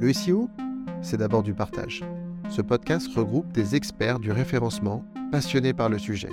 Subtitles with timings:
[0.00, 0.48] Le SEO,
[1.02, 2.02] c'est d'abord du partage.
[2.48, 6.30] Ce podcast regroupe des experts du référencement passionnés par le sujet.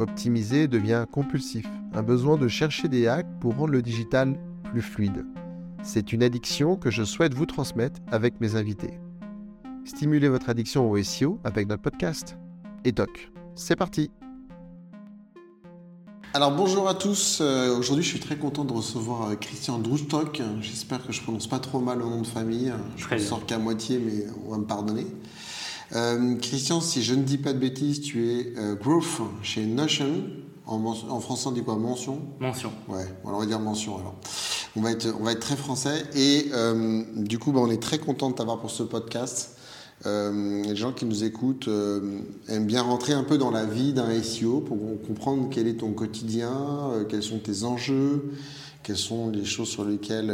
[0.00, 5.24] Optimiser devient compulsif, un besoin de chercher des hacks pour rendre le digital plus fluide.
[5.84, 8.98] C'est une addiction que je souhaite vous transmettre avec mes invités.
[9.84, 12.36] Stimulez votre addiction au SEO avec notre podcast.
[12.84, 14.10] Et toc, c'est parti
[16.36, 20.42] alors bonjour à tous, euh, aujourd'hui je suis très content de recevoir euh, Christian Droustock,
[20.60, 23.56] j'espère que je prononce pas trop mal le nom de famille, je ne sors qu'à
[23.56, 25.06] moitié mais on va me pardonner.
[25.94, 30.24] Euh, Christian, si je ne dis pas de bêtises, tu es Growth chez Notion,
[30.66, 31.76] en, français on dit quoi?
[31.76, 32.20] Mention?
[32.38, 32.70] Mention.
[32.88, 34.16] Ouais, on va dire mention alors.
[34.76, 36.50] On va être, on va être très français et
[37.16, 39.55] du coup bah, on est très content de t'avoir pour ce podcast.
[40.04, 43.94] Euh, les gens qui nous écoutent euh, aiment bien rentrer un peu dans la vie
[43.94, 46.52] d'un SEO pour comprendre quel est ton quotidien,
[46.92, 48.30] euh, quels sont tes enjeux,
[48.82, 50.32] quelles sont les choses sur lesquelles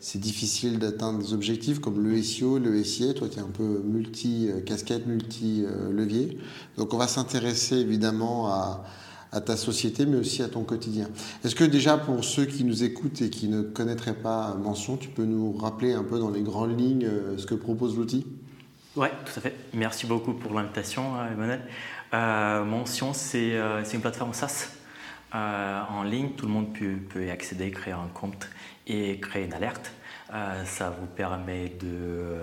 [0.00, 3.12] c'est difficile d'atteindre des objectifs comme le SEO, le SIA.
[3.12, 6.38] Toi, tu es un peu multi-casquette, multi-levier.
[6.78, 8.84] Donc, on va s'intéresser évidemment à,
[9.30, 11.10] à ta société, mais aussi à ton quotidien.
[11.44, 15.08] Est-ce que déjà, pour ceux qui nous écoutent et qui ne connaîtraient pas Mention, tu
[15.08, 18.26] peux nous rappeler un peu dans les grandes lignes ce que propose l'outil?
[18.94, 19.54] Oui, tout à fait.
[19.72, 21.62] Merci beaucoup pour l'invitation, euh, Emmanuel.
[22.12, 24.68] Euh, Mention, euh, c'est une plateforme SaaS
[25.32, 26.32] en ligne.
[26.32, 28.50] Tout le monde peut, y accéder, créer un compte
[28.86, 29.92] et créer une alerte.
[30.66, 32.36] ça vous permet de,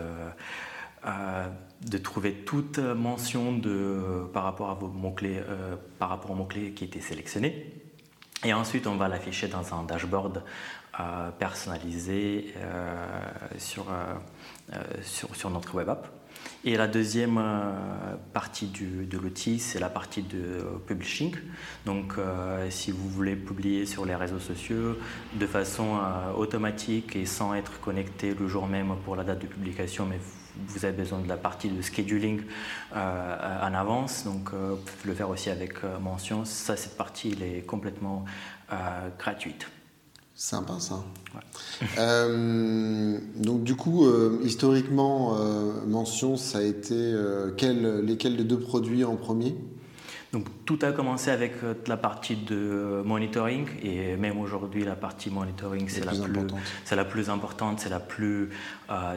[1.99, 5.43] trouver toute mention de, par rapport à vos mots-clés,
[5.99, 7.71] par rapport aux mots-clés qui étaient sélectionnés.
[8.43, 10.43] Et ensuite, on va l'afficher dans un dashboard
[11.37, 12.55] personnalisé
[13.59, 13.85] sur,
[15.51, 16.18] notre web app.
[16.65, 21.33] Et la deuxième euh, partie de l'outil, c'est la partie de publishing.
[21.85, 24.97] Donc, euh, si vous voulez publier sur les réseaux sociaux
[25.33, 29.47] de façon euh, automatique et sans être connecté le jour même pour la date de
[29.47, 30.19] publication, mais
[30.67, 32.41] vous avez besoin de la partie de scheduling
[32.93, 36.43] en avance, donc vous pouvez le faire aussi avec mention.
[36.43, 38.25] Ça, cette partie, elle est complètement
[39.17, 39.67] gratuite.
[40.39, 41.03] Sympa ça.
[41.97, 47.13] Euh, donc du coup, euh, historiquement, euh, mention, ça a été
[48.01, 49.53] lesquels des deux produits en premier?
[50.31, 51.55] Donc tout a commencé avec
[51.87, 56.11] la partie de monitoring et même aujourd'hui la partie monitoring c'est la,
[56.95, 58.51] la plus importante, c'est la plus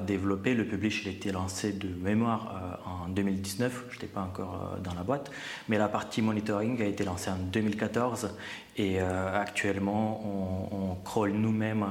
[0.07, 0.55] développée.
[0.55, 4.95] Le publish il a été lancé de mémoire en 2019, je n'étais pas encore dans
[4.95, 5.31] la boîte,
[5.69, 8.31] mais la partie monitoring a été lancée en 2014
[8.77, 11.87] et actuellement on, on crawl nous-mêmes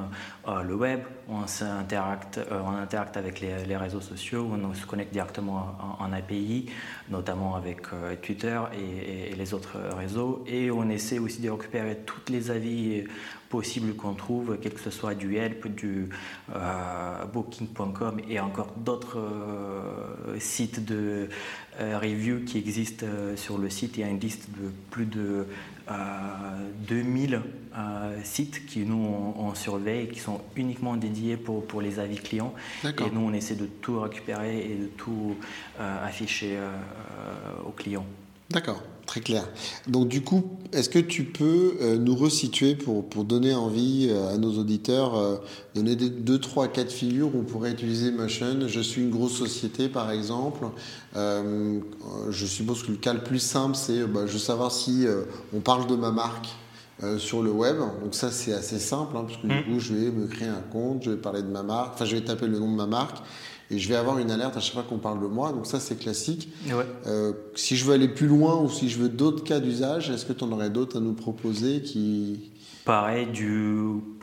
[0.64, 6.04] le web, on interacte, on interacte avec les, réseaux sociaux, on se connecte directement en,
[6.06, 6.72] en API,
[7.10, 7.84] notamment avec
[8.22, 10.44] Twitter et et, les autres réseaux.
[10.48, 13.04] Et on essaie aussi de récupérer tous les avis
[13.52, 16.10] possibles qu'on trouve, quel que ce soit du Help, du
[16.56, 21.28] euh, Booking.com et encore d'autres euh, sites de
[21.80, 23.98] euh, review qui existent sur le site.
[23.98, 25.46] Il y a une liste de plus de
[26.88, 27.42] 2000
[28.24, 32.54] sites qui nous on, surveille, qui sont uniquement dédiés pour, pour les avis clients.
[32.86, 35.36] Et nous on essaie de tout récupérer et de tout
[35.78, 36.58] afficher
[37.66, 38.06] aux clients.
[38.50, 39.44] D'accord, très clair.
[39.88, 44.34] Donc du coup, est-ce que tu peux euh, nous resituer pour, pour donner envie euh,
[44.34, 45.36] à nos auditeurs, euh,
[45.76, 48.70] donner des, deux, trois cas de figure où on pourrait utiliser Motion?
[48.70, 50.66] Je suis une grosse société par exemple.
[51.14, 55.06] je suppose que le cas le plus simple, c'est bah, je veux savoir si
[55.54, 56.48] on parle de ma marque.
[57.18, 57.78] sur le web.
[58.02, 59.64] Donc ça c'est assez simple, hein, parce que du mmh.
[59.64, 62.16] coup je vais me créer un compte, je vais parler de ma marque, enfin je
[62.16, 63.18] vais taper le nom de ma marque
[63.72, 65.54] et je vais avoir une alerte à chaque fois qu'on parle de moi.
[65.54, 66.50] Donc ça, c'est classique.
[67.08, 70.26] Euh, si je veux aller plus loin ou si je veux d'autres cas d'usage, est-ce
[70.26, 72.52] que tu en aurais d'autres à nous proposer qui...
[72.84, 73.78] Pareil, du,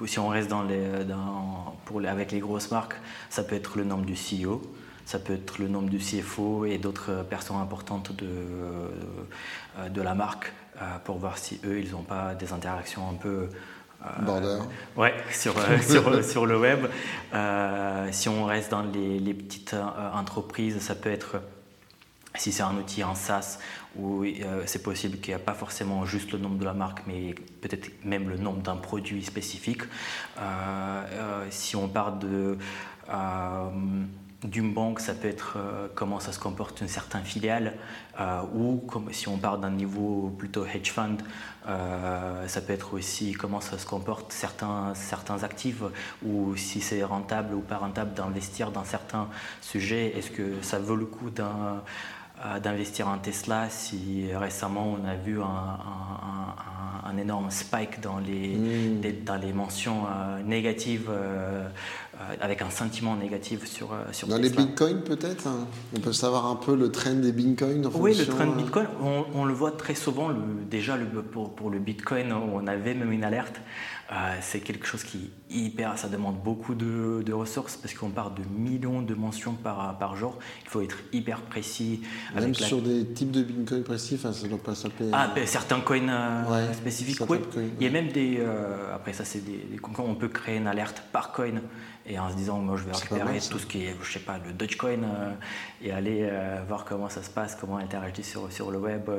[0.05, 2.97] si on reste dans les, dans, pour avec les grosses marques,
[3.31, 4.61] ça peut être le nom du CEO,
[5.07, 10.15] ça peut être le nom du CFO et d'autres personnes importantes de, euh, de la
[10.15, 13.49] marque euh, pour voir si eux, ils n'ont pas des interactions un peu
[14.05, 14.59] euh, Border.
[14.97, 16.87] ouais, sur, euh, sur, euh, sur, le web.
[18.13, 19.75] si on reste dans les, les petites
[20.15, 21.41] entreprises, ça peut être
[22.35, 23.59] si c'est un outil en SaaS
[23.97, 24.25] où
[24.67, 27.91] c'est possible qu'il n'y a pas forcément juste le nom de la marque, mais peut-être
[28.05, 29.83] même le nom d'un produit spécifique.
[31.51, 32.59] si on parle de
[34.45, 37.75] d'une banque, ça peut être euh, comment ça se comporte une certaine filiale,
[38.21, 41.17] euh, ou comme, si on part d'un niveau plutôt hedge fund,
[41.67, 45.83] euh, ça peut être aussi comment ça se comporte certains, certains actifs,
[46.25, 49.29] ou si c'est rentable ou pas rentable d'investir dans certains
[49.61, 50.17] sujets.
[50.17, 51.31] Est-ce que ça vaut le coup
[52.63, 59.25] d'investir en Tesla si récemment on a vu un, énorme spike dans les, mmh.
[59.25, 60.07] dans les mentions
[60.45, 61.11] négatives
[62.41, 65.67] avec un sentiment négatif sur, sur Dans les bitcoins peut-être hein
[65.97, 68.87] On peut savoir un peu le trend des bitcoins en Oui, le trend bitcoin,
[69.35, 70.29] on, le voit très souvent.
[70.29, 70.37] Le,
[70.69, 73.61] déjà, le, pour, pour, le bitcoin, on avait même une alerte.
[74.11, 78.43] Euh, c'est quelque chose qui hyper, ça demande beaucoup de, ressources parce qu'on parle de
[78.59, 80.39] millions de mentions par, par jour.
[80.65, 82.01] Il faut être hyper précis.
[82.35, 85.11] Même sur des types de bitcoin précis, ça ne doit pas s'appeler.
[85.13, 87.39] Ah, ben, certains coins euh, spécifiques, oui.
[87.79, 88.39] Il y a même des.
[88.41, 91.61] Euh, après, ça, c'est des, des, On peut créer une alerte par coin
[92.09, 94.39] et en se disant, moi, je vais récupérer tout ce qui est, je sais pas,
[94.39, 95.01] le Dogecoin
[95.83, 96.31] et aller
[96.67, 99.11] voir comment ça se passe, comment interagir sur, sur le web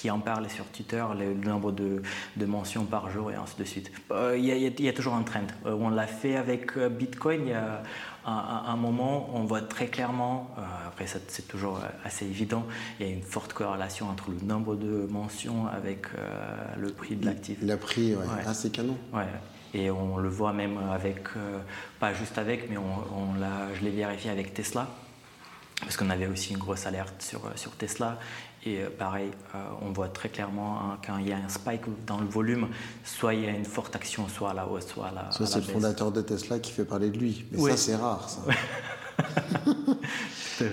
[0.00, 2.00] qui en parle sur Twitter, le, nombre de,
[2.46, 3.92] mentions par jour et ainsi de suite.
[4.10, 5.46] Euh, il y, a toujours un trend.
[5.66, 7.42] Euh, on l'a fait avec euh, Bitcoin.
[7.44, 7.82] Il y a
[8.24, 10.50] un, moment, on voit très clairement,
[10.86, 12.66] après c'est toujours assez évident,
[12.98, 16.06] il y a une forte corrélation entre le nombre de mentions avec
[16.78, 17.58] le prix de l'actif.
[17.62, 18.24] Le prix, ouais.
[18.46, 18.96] Ah, c'est canon.
[19.12, 19.24] Ouais.
[19.74, 21.28] Et on le voit même avec,
[22.00, 23.34] pas juste avec, mais on,
[23.74, 24.88] je l'ai vérifié avec Tesla
[25.80, 28.18] parce qu'on avait aussi une grosse alerte sur, sur Tesla
[28.64, 31.82] et euh, pareil, euh, on voit très clairement hein, quand il y a un spike
[32.06, 32.68] dans le volume,
[33.04, 35.30] soit il y a une forte action, soit à la hausse, soit à la.
[35.30, 37.46] Ça, c'est le fondateur de Tesla qui fait parler de lui.
[37.52, 38.42] Mais ça, c'est rare, ça.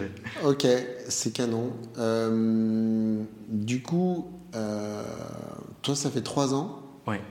[0.43, 0.67] ok,
[1.07, 1.71] c'est canon.
[1.97, 6.81] Euh, du coup, toi, ça fait trois ans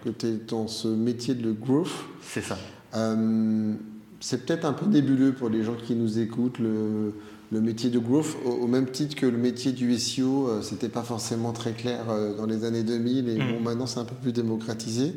[0.05, 1.93] que tu es dans ce métier de growth.
[2.23, 2.58] C'est ça.
[4.20, 6.58] c'est peut-être un peu nébuleux pour les gens qui nous écoutent.
[6.58, 7.12] Le,
[7.52, 11.02] le métier de growth, au, même titre que le métier du SEO, euh, c'était pas
[11.02, 13.52] forcément très clair euh, dans les années 2000 et mm.
[13.52, 15.14] bon, maintenant c'est un peu plus démocratisé.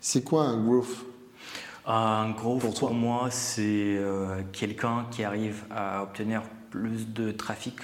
[0.00, 1.04] C'est quoi un growth?
[1.86, 3.62] Un growth pour, pour moi, c'est
[3.98, 7.76] euh, quelqu'un qui arrive à obtenir plus de trafic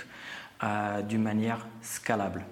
[1.08, 2.44] d'une manière scalable.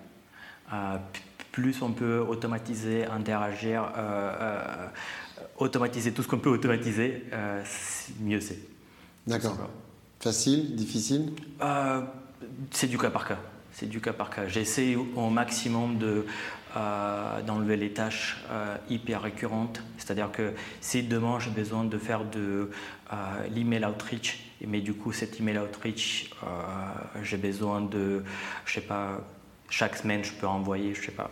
[1.53, 3.93] Plus on peut automatiser, interagir,
[5.59, 7.25] automatiser tout ce qu'on peut automatiser,
[8.21, 8.59] mieux c'est.
[9.27, 9.71] D'accord.
[10.21, 11.33] Facile, difficile?
[11.63, 12.03] Euh,
[12.71, 13.39] C'est du cas par cas.
[13.73, 14.49] C'est du cas par cas.
[14.49, 16.27] J'essaie au maximum de
[16.77, 19.83] euh, d'enlever les tâches euh, hyper récurrentes.
[19.97, 22.71] C'est-à-dire que si demain j'ai besoin de faire de
[23.55, 26.31] l'email outreach, mais du coup cet email outreach,
[27.23, 28.23] j'ai besoin de,
[28.67, 29.21] je sais pas,
[29.69, 31.31] chaque semaine je peux envoyer, je sais pas,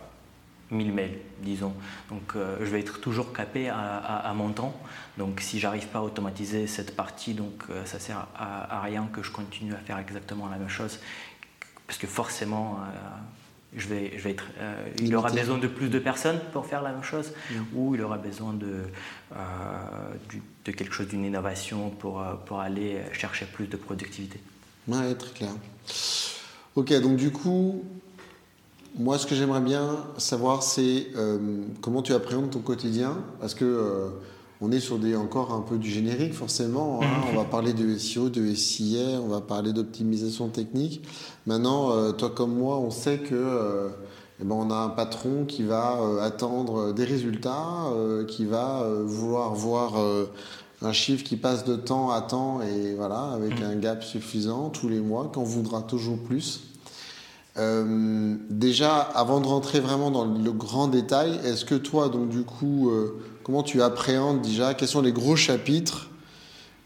[0.71, 1.73] 1000 mails, disons.
[2.09, 4.79] Donc euh, je vais être toujours capé à, mon temps.
[5.17, 9.23] Donc si j'arrive pas à automatiser cette partie, donc euh, ça sert à, rien que
[9.23, 10.99] je continue à faire exactement la même chose.
[11.87, 12.97] Parce que forcément, euh,
[13.75, 14.45] je vais, je vais être,
[14.99, 17.33] il aura besoin de plus de personnes pour faire la même chose,
[17.73, 18.85] ou il aura besoin de,
[20.65, 24.39] de quelque chose, d'une innovation pour, pour aller chercher plus de productivité.
[24.87, 25.51] Oui, très clair.
[26.75, 27.83] Ok, donc du coup,
[28.97, 31.37] moi, ce que j'aimerais bien savoir, c'est euh,
[31.81, 34.09] comment tu appréhendes ton quotidien, parce que euh,
[34.61, 37.01] on est sur des encore un peu du générique forcément.
[37.01, 37.07] Hein.
[37.31, 41.03] on va parler de SEO, de SIA, on va parler d'optimisation technique.
[41.45, 43.89] Maintenant, euh, toi comme moi, on sait que
[44.41, 47.91] eh ben, on a un patron qui va attendre des résultats,
[48.27, 49.95] qui va vouloir voir
[50.81, 53.63] un chiffre qui passe de temps à temps et voilà avec mm.
[53.63, 56.68] un gap suffisant tous les mois, qu'on voudra toujours plus.
[57.59, 62.43] Euh, déjà, avant de rentrer vraiment dans le grand détail, est-ce que toi, donc du
[62.43, 66.08] coup, euh, comment tu appréhendes déjà Quels sont les gros chapitres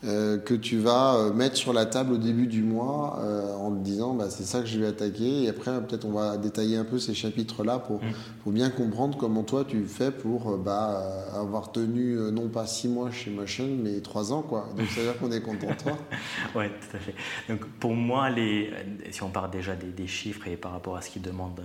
[0.06, 3.72] euh, que tu vas euh, mettre sur la table au début du mois euh, en
[3.72, 5.44] te disant bah, c'est ça que je vais attaquer.
[5.44, 8.12] Et après peut-être on va détailler un peu ces chapitres là pour, mm.
[8.44, 11.02] pour bien comprendre comment toi tu fais pour bah,
[11.34, 14.68] avoir tenu non pas six mois chez Motion mais trois ans quoi.
[14.76, 15.98] Donc ça veut dire qu'on est content toi.
[16.56, 17.16] Oui tout à fait.
[17.48, 18.72] Donc pour moi les,
[19.12, 21.62] si on part déjà des, des chiffres et par rapport à ce qu'ils demandent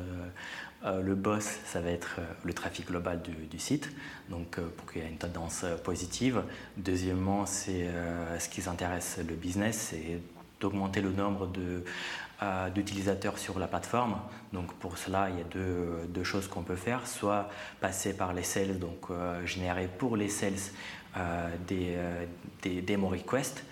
[0.85, 3.91] euh, le boss, ça va être euh, le trafic global du, site,
[4.31, 6.43] donc euh, pour qu'il y ait une tendance positive.
[6.77, 7.89] Deuxièmement, c'est
[8.39, 10.21] ce qui s'intéresse le business, c'est
[10.61, 11.51] d'augmenter le nombre
[12.75, 14.21] d'utilisateurs sur la plateforme.
[14.53, 17.49] Donc pour cela, il y a deux, choses qu'on peut faire, soit
[17.81, 19.09] passer par les sales, donc
[19.45, 20.55] générer pour les sales
[21.67, 23.65] des, demo requests.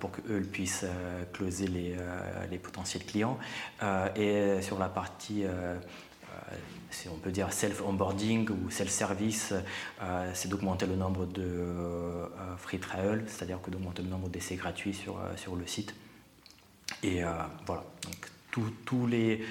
[0.00, 0.86] pour qu'eux puissent
[1.32, 3.38] closer les, potentiels clients.
[4.16, 5.44] et sur la partie
[7.12, 9.54] on peut dire self-onboarding ou self-service,
[10.02, 12.26] euh, c'est d'augmenter le nombre de euh,
[12.58, 15.94] free trial, c'est-à-dire que d'augmenter le nombre d'essais gratuits sur, euh, sur le site.
[17.02, 17.22] Et
[17.66, 19.44] voilà, donc tous les...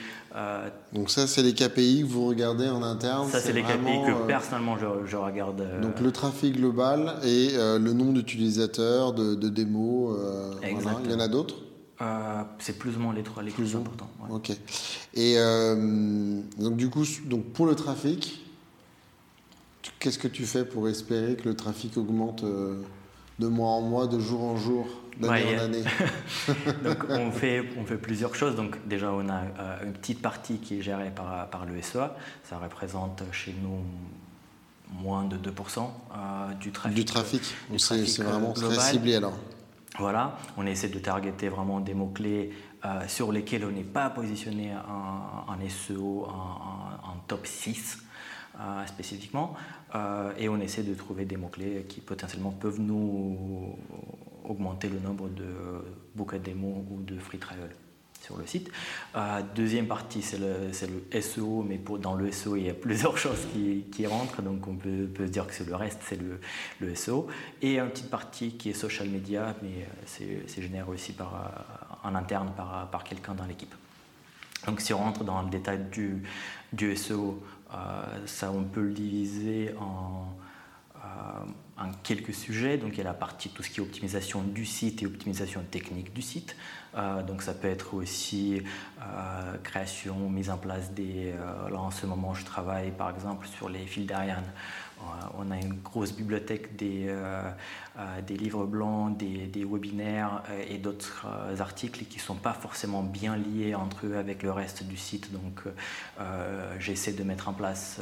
[0.93, 4.27] donc ça, c'est les KPI que vous regardez en interne Ça, c'est les KPI que
[4.27, 5.81] personnellement je, regarde.
[5.81, 10.17] Donc le trafic global et le nombre d'utilisateurs, de, de, démos,
[10.63, 11.55] Il y en a d'autres?
[12.03, 14.09] Euh, c'est plus ou moins les trois les plus, importants.
[14.29, 14.51] Ok.
[15.13, 18.45] Et euh, donc du coup, donc pour le trafic,
[19.99, 22.81] qu'est-ce que tu fais pour espérer que le trafic augmente euh,
[23.39, 24.87] de mois en mois, de jour en jour,
[25.19, 25.83] d'année en année?
[26.83, 28.55] Donc on fait, on fait plusieurs choses.
[28.55, 29.41] Donc déjà on a
[29.83, 32.15] une petite partie qui est gérée par, par le SEA.
[32.43, 33.79] Ça représente chez nous
[35.01, 36.95] moins de 2% euh, du trafic.
[36.95, 37.41] Du trafic,
[37.77, 39.33] c'est vraiment très ciblé alors.
[39.99, 42.51] Voilà, on essaie de targeter vraiment des mots-clés
[42.83, 47.99] euh, sur lesquels on n'est pas positionné en, SEO en, top 6
[48.59, 49.53] euh, spécifiquement.
[49.93, 53.77] Euh, et on essaie de trouver des mots-clés qui potentiellement peuvent nous
[54.43, 55.45] augmenter le nombre de
[56.15, 57.69] book démo ou de free trial
[58.23, 58.71] sur le site.
[59.55, 63.45] deuxième partie, c'est le, SEO, mais pour, dans le SEO, il y a plusieurs choses
[63.53, 66.19] qui, rentrent, donc on peut, peut, dire que c'est le reste, c'est
[66.81, 67.27] le, SEO.
[67.61, 71.51] Et une petite partie qui est social media, mais c'est généré aussi par
[72.03, 73.73] en interne par, par quelqu'un dans l'équipe.
[74.65, 76.23] Donc si on rentre dans le détail du,
[76.71, 80.27] du SEO, euh, ça on peut le diviser en,
[80.97, 80.99] euh,
[81.77, 82.77] en, quelques sujets.
[82.77, 85.63] Donc il y a la partie tout ce qui est optimisation du site et optimisation
[85.69, 86.55] technique du site.
[86.95, 88.61] Euh, donc ça peut être aussi
[89.63, 91.33] création, mise en place des...
[91.71, 94.45] là en ce moment je travaille par exemple sur les fils d'Ariane.
[95.03, 97.41] Euh, on a une grosse bibliothèque des, euh,
[97.97, 101.25] euh, des livres blancs, des, webinaires et d'autres
[101.59, 105.31] articles qui ne sont pas forcément bien liés entre eux avec le reste du site.
[105.31, 105.63] Donc
[106.79, 107.99] j'essaie de mettre en place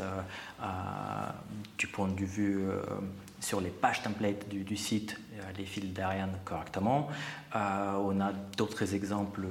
[1.77, 2.65] du point de vue
[3.41, 5.17] sur les pages templates du, site
[5.57, 7.09] les fils d'Ariane correctement.
[7.53, 9.47] on a d'autres exemples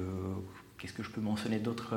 [0.81, 1.93] Qu'est-ce que je peux mentionner d'autre?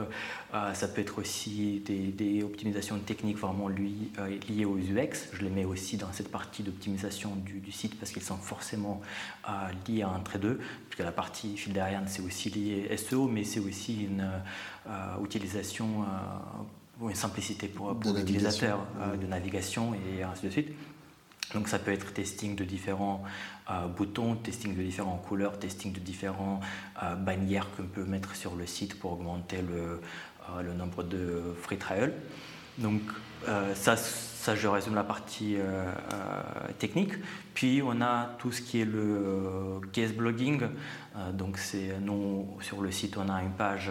[0.52, 5.30] Euh, Ça peut être aussi des, optimisations techniques vraiment lui, euh, liées aux UX.
[5.32, 9.00] Je les mets aussi dans cette partie d'optimisation du, site parce qu'ils sont forcément
[9.48, 9.52] euh,
[9.88, 10.60] liés entre deux.
[10.90, 14.30] Puisque la partie fil d'Ariane, c'est aussi lié SEO, mais c'est aussi une
[15.24, 16.04] utilisation
[17.00, 18.86] ou une simplicité pour, pour l'utilisateur
[19.18, 20.68] de navigation et ainsi de suite.
[21.54, 23.22] Donc ça peut être testing de différents
[23.70, 26.62] euh, boutons, testing de différentes couleurs, testing de différentes
[27.02, 30.02] euh, bannières qu'on peut mettre sur le site pour augmenter le,
[30.50, 32.12] euh, nombre de free trial.
[32.76, 33.00] Donc
[33.74, 35.58] ça, ça, je résume la partie
[36.78, 37.12] technique.
[37.52, 40.62] Puis on a tout ce qui est le guest blogging.
[41.34, 43.90] donc c'est nous sur le site on a une page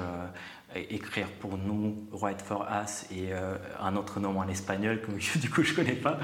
[0.75, 5.49] écrire pour nous, Write for Us, et euh, un autre nom en espagnol que du
[5.49, 6.19] coup je connais pas.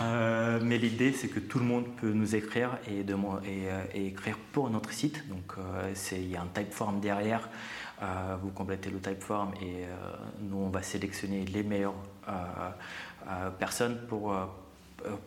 [0.00, 4.70] Euh, mais l'idée, c'est que tout le monde peut nous écrire et, euh, écrire pour
[4.70, 5.28] notre site.
[5.28, 5.54] Donc
[6.12, 7.48] il y a un typeform derrière.
[8.42, 9.84] vous complétez le typeform et
[10.40, 11.94] nous, on va sélectionner les meilleures
[13.58, 14.34] personnes pour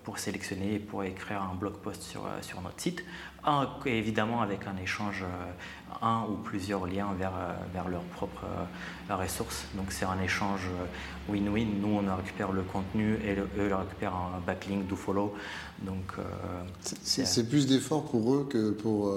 [0.04, 3.04] pour sélectionner et pour écrire un blog post sur, sur notre site
[3.86, 8.46] évidemment avec un échange, euh, un ou plusieurs liens vers, euh, vers leurs propres
[9.10, 9.66] euh, ressources.
[9.76, 10.70] Donc c'est un échange
[11.30, 11.68] win-win.
[11.82, 15.34] Nous, on récupère le contenu et eux, ils récupèrent un backlink, do follow.
[15.82, 16.14] Donc
[16.82, 19.14] c'est plus d'efforts pour eux que pour,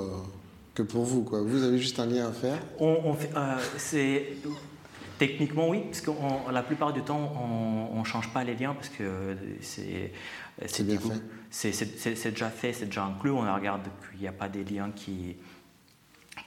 [0.75, 1.23] que pour vous.
[1.23, 1.43] Quoi.
[1.43, 2.59] Vous avez juste un lien à faire?
[2.79, 3.17] On,
[3.77, 4.37] c'est
[5.19, 6.11] Techniquement, oui, parce que
[6.53, 7.33] la plupart du temps,
[7.95, 10.13] on ne change pas les liens parce que c'est
[10.65, 13.31] c'est déjà fait, c'est déjà inclus.
[13.31, 15.37] On regarde qu'il n'y a pas des liens qui,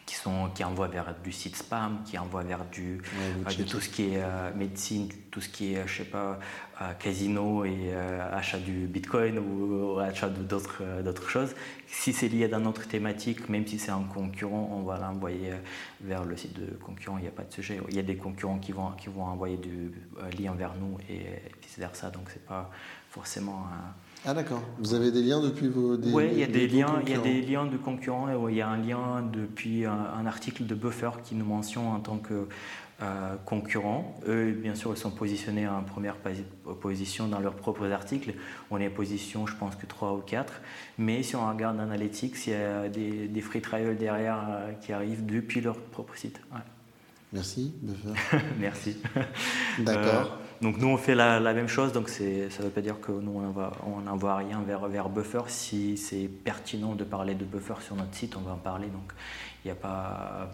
[0.05, 3.89] qui, sont, qui envoient vers du site spam, qui envoient vers du, euh, tout ce
[3.89, 6.39] qui est euh, médecine, tout ce qui est, je sais pas,
[6.81, 7.93] euh, casino et
[8.31, 11.53] achat du bitcoin ou, achat d'autres choses.
[11.87, 15.53] Si c'est lié à notre thématique, même si c'est un concurrent, on va l'envoyer
[16.01, 17.79] vers le site de concurrent, il n'y a pas de sujet.
[17.89, 19.91] Il y a des concurrents qui vont, qui vont envoyer du
[20.39, 21.25] lien vers nous et
[21.61, 22.71] vice-versa, donc c'est pas
[23.11, 23.65] forcément
[24.25, 24.61] Ah d'accord.
[24.79, 27.19] Vous avez des liens depuis vos Oui, il y a des liens, il y a
[27.19, 28.27] des liens de concurrents.
[28.49, 32.17] Il y a un lien depuis un, article de Buffer qui nous mentionne en tant
[32.17, 32.47] que
[33.01, 34.19] euh, concurrents.
[34.27, 36.17] Eux, bien sûr, ils sont positionnés en première
[36.81, 38.33] position dans leurs propres articles.
[38.71, 40.51] On est position, je pense que 3 ou 4.
[40.97, 44.91] Mais si on regarde Analytics, il y a des, des free trials derrière euh, qui
[44.91, 46.41] arrivent depuis leur propre site.
[47.31, 47.73] Merci,
[48.59, 48.97] Merci.
[49.79, 50.03] D'accord.
[50.03, 53.11] Euh, donc nous, on fait la, même chose, donc ça ne veut pas dire que
[53.11, 53.41] nous,
[53.85, 55.43] on n'envoie rien vers, vers Buffer.
[55.47, 58.87] Si c'est pertinent de parler de Buffer sur notre site, on va en parler.
[58.87, 59.13] Donc
[59.63, 60.49] il n'y a pas...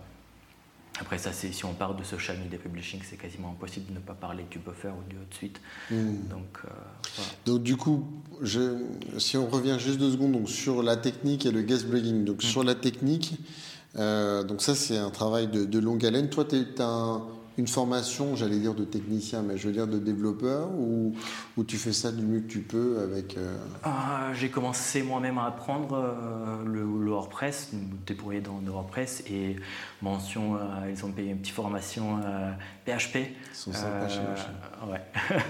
[1.01, 4.13] Après ça, si on parle de social media publishing, c'est quasiment impossible de ne pas
[4.13, 5.59] parler du buffer ou du autre suite.
[5.91, 6.29] Hmm.
[6.29, 8.07] Donc, euh, donc du coup,
[8.41, 8.81] je,
[9.17, 12.23] si on revient juste deux secondes donc, sur la technique et le guest blogging.
[12.23, 12.47] Donc hmm.
[12.47, 13.37] sur la technique,
[13.97, 16.29] euh, donc ça, c'est un travail de, longue haleine.
[16.29, 17.21] Toi, tu as
[17.57, 21.15] une formation, j'allais dire de technicien, mais je veux dire de développeur, ou,
[21.57, 23.37] ou tu fais ça du mieux que tu peux avec...
[23.37, 29.23] Euh, ah, j'ai commencé moi-même à apprendre euh, le, WordPress, me débrouiller dans le WordPress,
[29.29, 29.55] et
[30.01, 30.57] mention,
[30.89, 32.19] ils ont payé une petite formation
[32.85, 33.15] PHP.
[33.15, 34.19] Ils sont sympas chez
[34.89, 35.01] Ouais.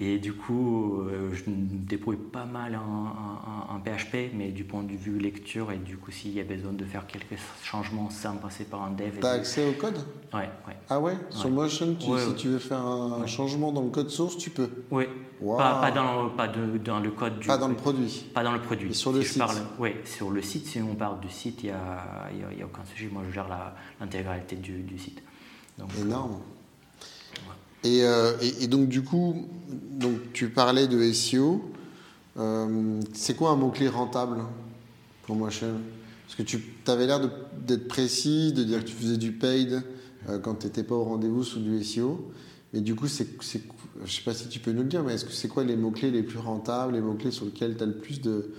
[0.00, 5.18] et du coup, je me débrouille pas mal en, PHP, mais du point de vue
[5.18, 8.82] lecture, et du coup, s'il y a besoin de faire quelques changements sans passer par
[8.82, 9.18] un dev...
[9.20, 9.98] T'as accès au code?
[10.34, 10.76] Ouais, ouais.
[10.88, 11.16] Ah ouais?
[11.30, 15.04] Sur Motion, si tu veux faire un changement dans le code source, tu peux Oui.
[15.40, 17.46] Pas, dans, pas dans le code du.
[17.46, 18.26] Pas dans le produit.
[18.32, 18.94] Pas dans le produit.
[18.94, 19.42] sur le site.
[19.78, 23.08] oui, sur le site, si on parle du site, il n'y a, a, aucun sujet.
[23.12, 23.48] Moi, je gère
[24.00, 25.22] l'intégralité du, du, site.
[25.78, 26.40] Donc, Énorme.
[27.86, 31.62] Euh, et, et, donc, du coup, donc, tu parlais de SEO.
[32.38, 34.38] Euh, c'est quoi un mot-clé rentable
[35.22, 35.74] pour Motion
[36.26, 37.20] Parce que tu avais l'air
[37.66, 39.82] d'être précis, de dire que tu faisais du paid.
[40.28, 42.32] Euh, quand tu n'étais pas au rendez-vous sous du SEO.
[42.72, 43.58] Mais du coup, c'est, je
[44.02, 45.76] ne sais pas si tu peux nous le dire, mais est-ce que c'est quoi les
[45.76, 48.52] mots-clés les plus rentables, les mots-clés sur lesquels tu as le plus de,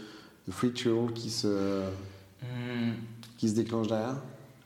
[0.47, 1.81] de free trial qui se,
[2.41, 2.93] hmm.
[3.37, 4.15] qui se déclenche derrière?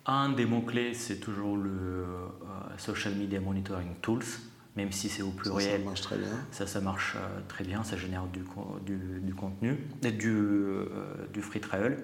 [0.06, 2.06] Un des mots-clés, c'est toujours le
[2.77, 4.24] Social Media Monitoring Tools,
[4.75, 5.80] même si c'est au pluriel.
[5.80, 6.30] Ça, marche très bien.
[6.51, 8.42] Ça, ça marche euh, très bien, ça génère du,
[8.86, 10.66] du, du contenu, du,
[11.34, 11.98] du free trial.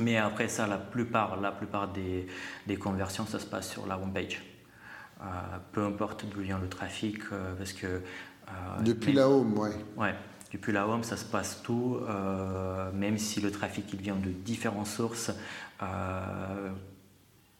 [0.00, 2.26] Mais après ça, la plupart, la plupart des,
[2.66, 4.42] des conversions, ça se passe sur la homepage.
[5.20, 5.24] Euh,
[5.72, 7.86] peu importe d'où vient le trafic, euh, parce que...
[7.86, 9.70] Euh, depuis la home, ouais.
[9.96, 10.14] Ouais,
[10.52, 12.00] depuis la home, ça se passe tout,
[12.92, 15.32] même si le trafic il vient de différentes sources.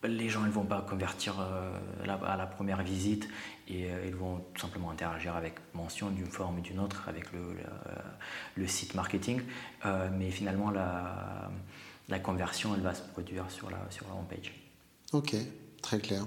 [0.02, 3.28] les gens ne vont pas convertir à la première visite
[3.68, 7.40] et ils vont tout simplement interagir avec mention d'une forme ou d'une autre avec le,
[8.56, 9.40] le, site marketing.
[10.12, 11.50] mais finalement, la,
[12.08, 14.52] la conversion, elle va se produire sur la, sur la homepage.
[15.12, 15.34] Ok,
[15.82, 16.26] très clair.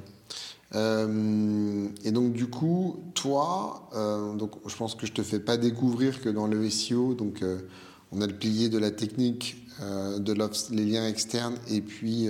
[0.75, 5.57] Euh, et donc du coup, toi, euh, donc je pense que je te fais pas
[5.57, 7.61] découvrir que dans le SEO, donc euh,
[8.11, 12.27] on a le pilier de la technique, de les liens externes et puis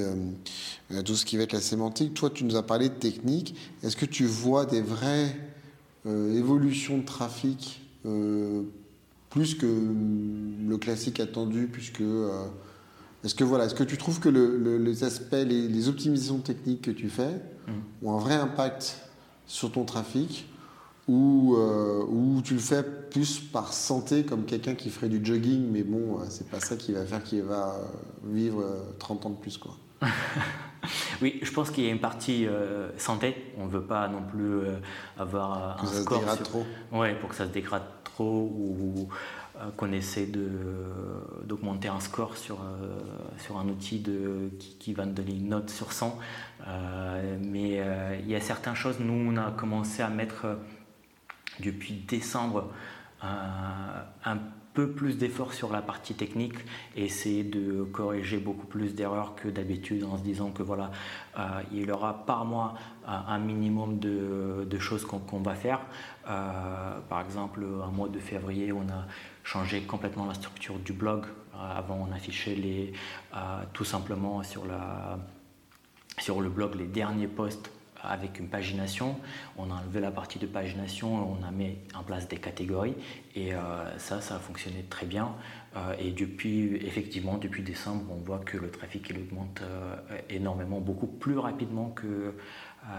[1.06, 2.14] tout ce qui va être la sémantique.
[2.14, 3.56] Toi, tu nous as parlé de technique.
[3.84, 5.36] Est-ce que tu vois des vraies
[6.06, 7.82] évolutions de trafic
[9.30, 12.04] plus que le classique attendu, puisque
[13.24, 17.10] est-ce que voilà, est-ce que tu trouves que les aspects, les, optimisations techniques que tu
[17.10, 17.34] fais
[17.68, 18.06] mm.
[18.06, 19.00] ont un vrai impact
[19.48, 20.48] sur ton trafic
[21.08, 25.70] ou, euh, ou tu le fais plus par santé comme quelqu'un qui ferait du jogging,
[25.72, 27.86] mais bon, euh, c'est pas ça qui va faire qu'il va euh,
[28.26, 28.64] vivre
[29.00, 29.78] 30 ans de plus quoi.
[31.22, 32.46] oui, je pense qu'il y a une partie
[32.98, 33.36] santé.
[33.58, 34.62] On ne veut pas non plus
[35.18, 36.66] avoir que un ça score se dégrade trop.
[36.92, 39.08] Ouais, pour que ça se dégrade trop ou
[39.60, 40.28] euh, qu'on essaie
[41.46, 43.00] d'augmenter un score sur, euh,
[43.40, 46.20] sur un outil de, qui, va nous donner une note sur 100.
[46.68, 47.82] Euh, mais
[48.22, 50.46] il y a certaines choses, nous on a commencé à mettre
[51.60, 52.72] depuis décembre
[53.22, 54.38] un
[54.74, 56.54] peu plus d'efforts sur la partie technique
[56.96, 60.92] et essayer de corriger beaucoup plus d'erreurs que d'habitude en se disant que voilà,
[61.72, 62.76] il y aura par mois
[63.08, 65.82] un minimum de, choses qu'on va faire.
[66.24, 69.08] par exemple, un mois de février, on a
[69.48, 71.26] changer complètement la structure du blog.
[71.56, 72.92] Euh, avant, on affichait les,
[73.34, 75.18] euh, tout simplement sur, la,
[76.20, 77.72] sur le blog les derniers posts
[78.04, 79.16] avec une pagination.
[79.58, 82.96] On a enlevé la partie de pagination, on a mis en place des catégories
[83.36, 85.36] et euh, ça, ça a fonctionné très bien.
[86.00, 89.62] et depuis, effectivement, depuis décembre, on voit que le trafic il augmente
[90.30, 91.94] énormément, beaucoup plus rapidement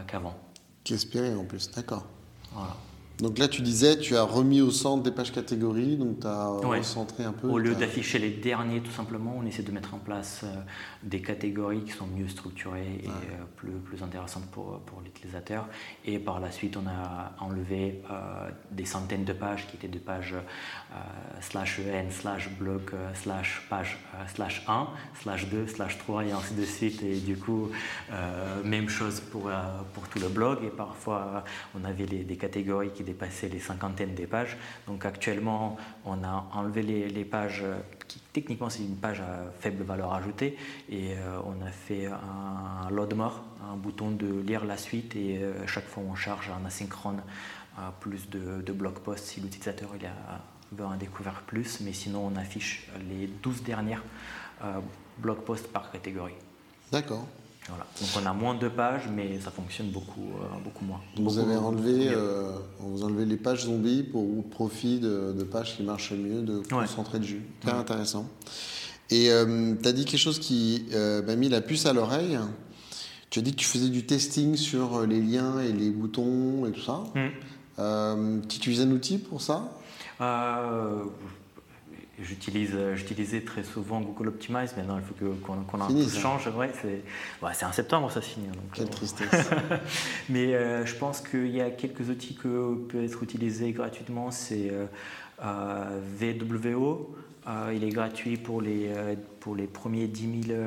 [0.06, 0.36] qu'avant.
[0.84, 2.06] Qu'espérer en plus, d'accord.
[2.52, 2.76] Voilà.
[3.20, 6.46] Donc là, tu disais, tu as remis au centre des pages catégories, donc tu as
[6.46, 7.48] recentré un peu.
[7.48, 10.54] Au lieu d'afficher les derniers, tout simplement, on essaie de mettre en place euh,
[11.02, 15.66] des catégories qui sont mieux structurées et euh, plus, plus intéressantes pour, pour l'utilisateur.
[16.04, 19.98] Et par la suite, on a enlevé euh, des centaines de pages qui étaient des
[19.98, 20.36] pages
[21.40, 23.98] slash en, slash blog, slash page,
[24.34, 24.88] slash 1,
[25.20, 27.02] slash 2, slash 3 et ainsi de suite.
[27.02, 27.70] Et du coup,
[28.64, 29.50] même chose pour,
[29.94, 30.64] pour tout le blog.
[30.64, 34.56] Et parfois, on avait des catégories qui dépasser les cinquantaines des pages.
[34.86, 37.64] Donc actuellement, on a enlevé les, pages
[38.06, 40.56] qui techniquement c'est une page à faible valeur ajoutée
[40.88, 45.38] et euh, on a fait un load more, un bouton de lire la suite et
[45.38, 47.22] euh, chaque fois on charge en asynchrone
[47.78, 50.40] euh, plus de, de blog posts si l'utilisateur il a,
[50.72, 54.02] veut en découvrir plus, mais sinon on affiche les 12 dernières
[55.18, 56.34] blog posts par catégorie.
[56.92, 57.26] D'accord.
[57.68, 61.00] Donc on a moins de pages, mais ça fonctionne beaucoup, euh, beaucoup moins.
[61.16, 66.12] vous avez enlevé, euh, vous enlevez les pages zombies pour profit de, pages qui marchent
[66.12, 67.42] mieux, de concentrer le jus.
[67.60, 68.28] Très intéressant.
[69.10, 72.38] Et euh, tu as dit quelque chose qui m'a mis la puce à l'oreille.
[73.30, 76.72] Tu as dit que tu faisais du testing sur les liens et les boutons et
[76.72, 77.04] tout ça.
[77.14, 78.40] Mm.
[78.48, 79.78] tu utilises un outil pour ça?
[82.20, 86.48] J'utilise, j'utilisais très souvent Google Optimize, maintenant il faut que, qu'on, un change.
[86.48, 87.02] Ouais, c'est,
[87.54, 88.48] c'est en septembre ça finit.
[88.48, 89.48] Donc, Quelle tristesse.
[90.28, 90.52] Mais
[90.84, 94.32] je pense qu'il y a quelques outils que peuvent être utilisés gratuitement.
[94.32, 94.72] C'est
[95.44, 97.14] euh, VWO,
[97.46, 100.58] euh, il est gratuit pour les, euh, pour les premiers 10 000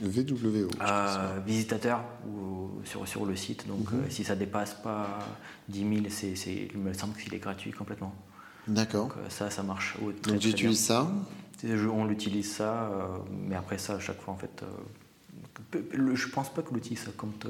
[0.00, 0.68] VWO,
[1.46, 2.02] visitateurs
[2.84, 3.66] sur, sur le site.
[3.66, 4.10] Donc mhm.
[4.10, 5.18] si ça dépasse pas
[5.68, 8.14] 10 000, c'est, c'est, il me semble qu'il est gratuit complètement.
[8.68, 9.14] D'accord.
[9.28, 9.96] Ça, ça marche.
[10.00, 11.10] donc tu utilises ça
[11.64, 12.90] On l'utilise ça,
[13.30, 14.64] mais après ça, à chaque fois, en fait,
[15.92, 17.46] je pense pas que l'outil ça compte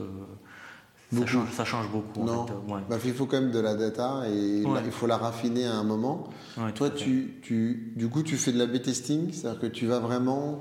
[1.13, 2.25] ça change, ça change, beaucoup.
[2.25, 2.47] Non.
[2.89, 5.85] Bah, il faut quand même de la data et il faut la raffiner à un
[5.85, 6.29] moment.
[6.75, 10.61] Toi, tu, tu, du coup, tu fais de la B-testing, c'est-à-dire que tu vas vraiment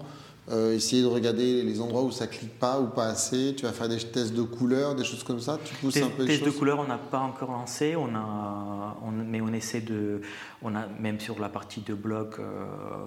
[0.52, 3.54] euh, essayer de regarder les endroits où ça clique pas ou pas assez.
[3.56, 5.60] Tu vas faire des tests de couleurs, des choses comme ça.
[5.64, 7.96] Tu pousses un peu tests de couleurs, on n'a pas encore lancé.
[7.96, 10.22] On a, mais on essaie de,
[10.62, 12.36] on a même sur la partie de blog.
[12.40, 12.66] Euh,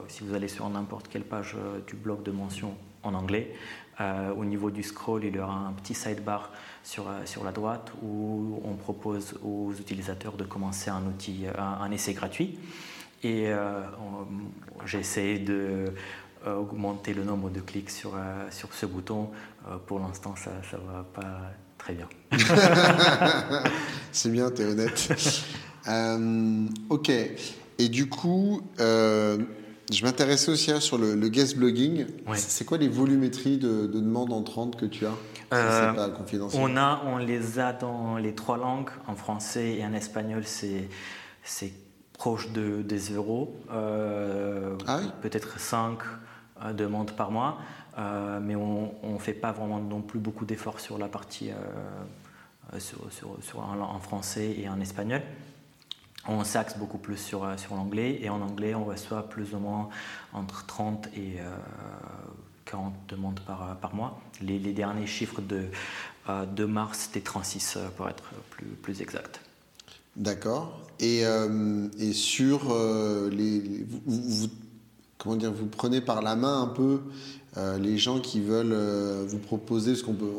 [0.08, 3.54] si vous allez sur n'importe quelle page euh, du blog de mention en anglais,
[4.36, 6.50] au niveau du scroll, il y aura un petit sidebar
[6.84, 11.90] sur, euh, sur la droite où on propose aux utilisateurs de commencer un, outil, un,
[11.90, 12.58] essai gratuit.
[13.22, 13.80] Et euh,
[14.84, 15.86] j'essaie de euh,
[16.46, 18.12] augmenter le nombre de clics sur,
[18.50, 19.30] sur ce bouton.
[19.86, 22.08] pour l'instant, ça ne va pas très bien.
[24.12, 25.08] C'est bien, tu es honnête.
[26.90, 27.10] ok.
[27.78, 32.06] Et du coup, je m'intéressais aussi sur le, guest blogging.
[32.34, 35.14] C'est quoi les volumétries de, de demandes entrantes que tu as?
[35.54, 35.92] Euh,
[36.54, 40.88] on, a, on les a dans les trois langues, en français et en espagnol, c'est,
[42.14, 46.04] proche de, des euros, euh, ah peut-être 5 euh,
[46.72, 47.58] demandes par mois,
[47.96, 51.50] mais on ne fait pas vraiment non plus beaucoup d'efforts sur la partie
[52.78, 52.98] sur,
[53.58, 55.22] en, français et en espagnol.
[56.26, 59.90] On s'axe beaucoup plus sur, sur l'anglais et en anglais on reçoit plus ou moins
[60.32, 61.38] entre 30 et
[62.64, 64.20] 40 demandes par, par mois.
[64.40, 65.66] Les, derniers chiffres de,
[66.28, 69.40] euh, de mars, c'était 36 euh, pour être plus, plus exact.
[70.16, 70.80] D'accord.
[71.00, 72.72] Et, euh, et, sur
[73.30, 73.84] les.
[74.06, 74.48] Vous,
[75.24, 77.00] comment dire, vous prenez par la main un peu
[77.80, 78.76] les gens qui veulent
[79.26, 80.30] vous proposer, ce qu'on peut.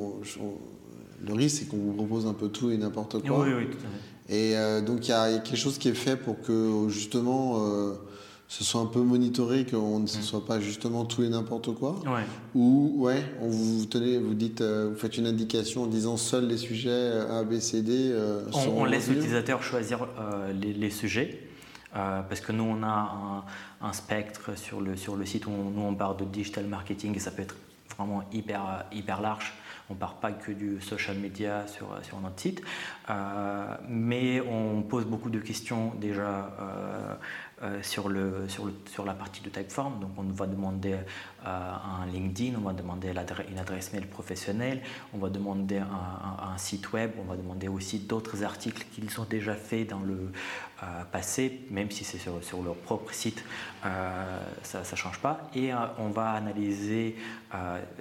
[1.25, 3.41] le risque, c'est qu'on vous propose un peu tout et n'importe quoi.
[3.41, 4.35] Oui, oui, tout à fait.
[4.37, 7.95] Et donc, il y, a quelque chose qui est fait pour que, justement
[8.47, 10.07] ce soit un peu monitoré, qu'on ne mm.
[10.07, 11.95] soit pas justement tout et n'importe quoi
[12.53, 16.47] Ou, ouais, on vous tenez, vous dites, euh, vous faites une indication en disant seuls
[16.47, 20.07] les sujets euh, A, B, C, D euh, On, laisse l'utilisateur choisir
[20.61, 21.39] les, sujets.
[21.95, 23.45] Parce que nous, on a
[23.81, 27.19] un, spectre sur le, sur le site où nous, on parle de digital marketing et
[27.19, 27.55] ça peut être
[27.97, 29.53] vraiment hyper, hyper large.
[29.89, 32.61] On ne part pas que du social media sur, sur notre site,
[33.87, 36.49] mais on pose beaucoup de questions déjà
[37.63, 40.01] euh, sur, le, sur, la partie de Typeform.
[40.01, 43.13] Donc on va demander euh, un LinkedIn, on va demander
[43.49, 44.81] une adresse mail professionnelle,
[45.13, 49.55] on va demander un, site web, on va demander aussi d'autres articles qu'ils ont déjà
[49.55, 50.33] fait dans le
[50.83, 53.41] euh, passé, même si c'est sur, sur, leur propre site,
[53.81, 55.49] ça ne change pas.
[55.55, 57.15] Et on va analyser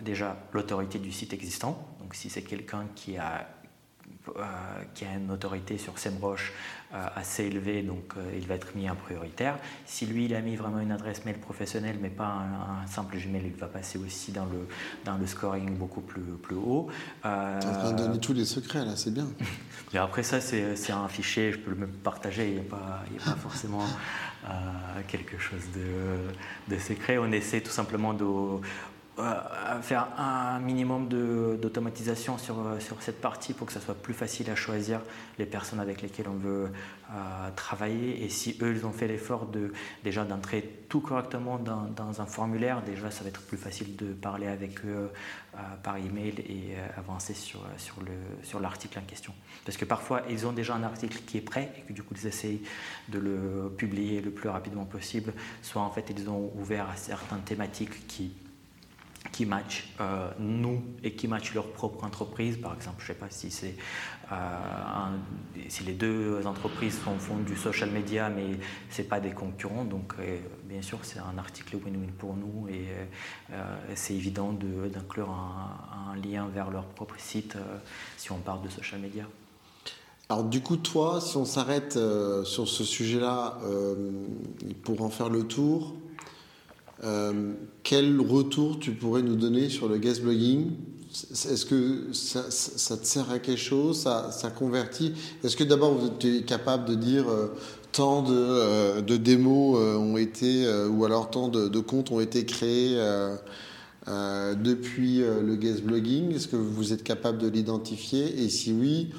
[0.03, 1.87] déjà l'autorité du site existant.
[2.01, 3.47] Donc si c'est quelqu'un qui a
[4.95, 6.53] qui a une autorité sur SEMrush
[6.95, 9.59] assez élevé, donc euh, il va être mis en prioritaire.
[9.85, 12.45] Si lui, il a mis vraiment une adresse mail professionnelle, mais pas
[12.83, 14.69] un, simple Gmail, il va passer aussi dans le,
[15.05, 16.89] dans le scoring beaucoup plus, plus haut.
[17.25, 19.27] Euh, tu es en train de donner tous les secrets, là, c'est bien.
[19.93, 23.31] Mais après ça, c'est un fichier, je peux le partager, il n'y a, pas, a
[23.31, 23.85] pas forcément
[25.09, 27.17] quelque chose de, de secret.
[27.17, 28.25] On essaie tout simplement de
[29.21, 34.13] euh, faire un minimum d'automatisation sur, euh, sur cette partie pour que ça soit plus
[34.13, 35.01] facile à choisir
[35.39, 36.73] les personnes avec lesquelles on veut
[37.13, 38.25] euh, travailler.
[38.25, 39.73] Et si eux, ils ont fait l'effort de,
[40.03, 44.49] déjà d'entrer tout correctement dans, un formulaire, déjà, ça va être plus facile de parler
[44.49, 45.11] avec eux
[45.85, 49.33] par email et avancer sur, sur, le, sur l'article en question.
[49.65, 52.15] Parce que parfois, ils ont déjà un article qui est prêt et que du coup,
[52.17, 52.63] ils essayent
[53.09, 55.33] de le publier le plus rapidement possible.
[55.63, 58.33] Soit en fait, ils ont ouvert à certaines thématiques qui
[59.35, 62.57] qui matchent euh, nous et qui matchent leur propre entreprise.
[62.57, 63.75] Par exemple, je ne sais pas si, c'est,
[64.31, 64.37] euh,
[65.67, 69.85] si les deux entreprises font, du social media, mais ce pas des concurrents.
[69.85, 72.87] Donc, euh, bien sûr, c'est un article win-win pour nous et
[73.97, 77.57] c'est évident d'inclure un, lien vers leur propre site
[78.17, 79.25] si on parle de social media.
[80.29, 81.99] Alors du coup, toi, si on s'arrête
[82.45, 83.59] sur ce sujet-là
[84.85, 85.95] pour en faire le tour,
[87.03, 87.53] euh,
[87.83, 90.73] quel retour tu pourrais nous donner sur le guest blogging?
[91.11, 94.01] Est-ce que ça, te sert à quelque chose?
[94.01, 95.13] Ça, ça convertit?
[95.43, 97.27] Est-ce que d'abord vous êtes capable de dire
[97.93, 102.99] tant de, de démos ont été, ou alors tant de, de, comptes ont été créés
[104.09, 106.35] depuis le guest blogging?
[106.35, 108.43] Est-ce que vous êtes capable de l'identifier?
[108.43, 109.11] Et si oui,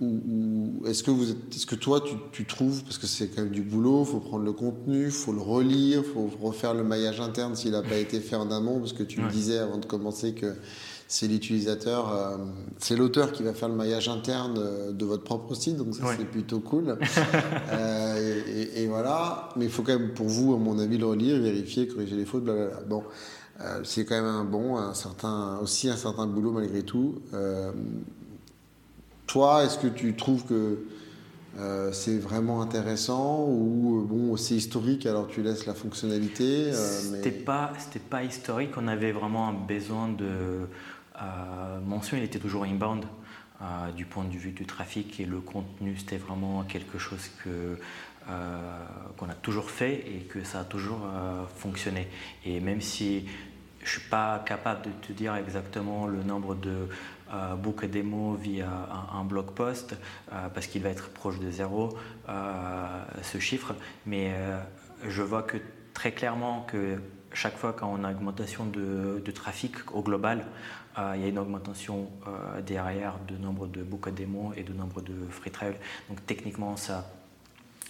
[0.00, 3.62] ou, est-ce que, vous est-ce que toi, tu, trouves, parce que c'est quand même du
[3.62, 7.20] boulot, il faut prendre le contenu, il faut le relire, il faut refaire le maillage
[7.20, 9.86] interne s'il n'a pas été fait en amont, parce que tu me disais avant de
[9.86, 10.54] commencer que
[11.10, 12.36] c'est l'utilisateur, euh,
[12.76, 16.04] c'est l'auteur qui va faire le maillage interne euh, de votre propre site, donc ça
[16.16, 16.98] c'est plutôt cool.
[17.70, 21.40] Euh, et, voilà, mais il faut quand même pour vous, à mon avis, le relire,
[21.40, 22.80] vérifier, corriger les fautes, blablabla.
[22.88, 23.02] Bon,
[23.84, 27.16] c'est quand même un bon, un certain, aussi un certain boulot malgré tout.
[29.28, 30.86] Toi, est-ce que tu trouves que
[31.58, 36.72] euh, c'est vraiment intéressant ou euh, bon c'est historique alors tu laisses la fonctionnalité euh,
[36.74, 38.70] C'était pas historique.
[38.78, 40.24] On avait vraiment un besoin de
[41.20, 42.16] euh, mention.
[42.16, 43.04] Il était toujours inbound
[43.96, 45.96] du point de vue du trafic et le contenu.
[45.98, 47.76] C'était vraiment quelque chose que
[49.16, 51.00] qu'on a toujours fait et que ça a toujours
[51.56, 52.08] fonctionné.
[52.44, 53.24] Et même si
[53.82, 56.88] je suis pas capable de te dire exactement le nombre de
[57.32, 58.68] euh, book démo via
[59.12, 59.96] un, blog post
[60.32, 61.96] euh, parce qu'il va être proche de zéro
[62.28, 63.74] euh, ce chiffre
[64.06, 64.32] mais
[65.06, 65.58] je vois que
[65.92, 66.98] très clairement que
[67.34, 70.46] chaque fois qu'on a une augmentation de, trafic au global,
[71.14, 72.08] il y a une augmentation
[72.66, 75.74] derrière de nombre de book démo et de nombre de free trial.
[76.08, 77.06] Donc techniquement, ça,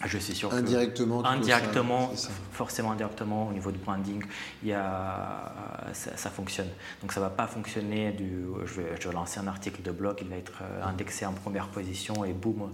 [0.06, 2.12] je suis sûr indirectement, indirectement,
[2.52, 4.22] forcément indirectement au niveau du branding,
[4.62, 5.52] il y a,
[5.92, 6.68] ça, fonctionne.
[7.00, 10.37] Donc ça va pas fonctionner du, je vais, lancer un article de blog, il va
[10.37, 12.70] être euh, indexé en première position et boum,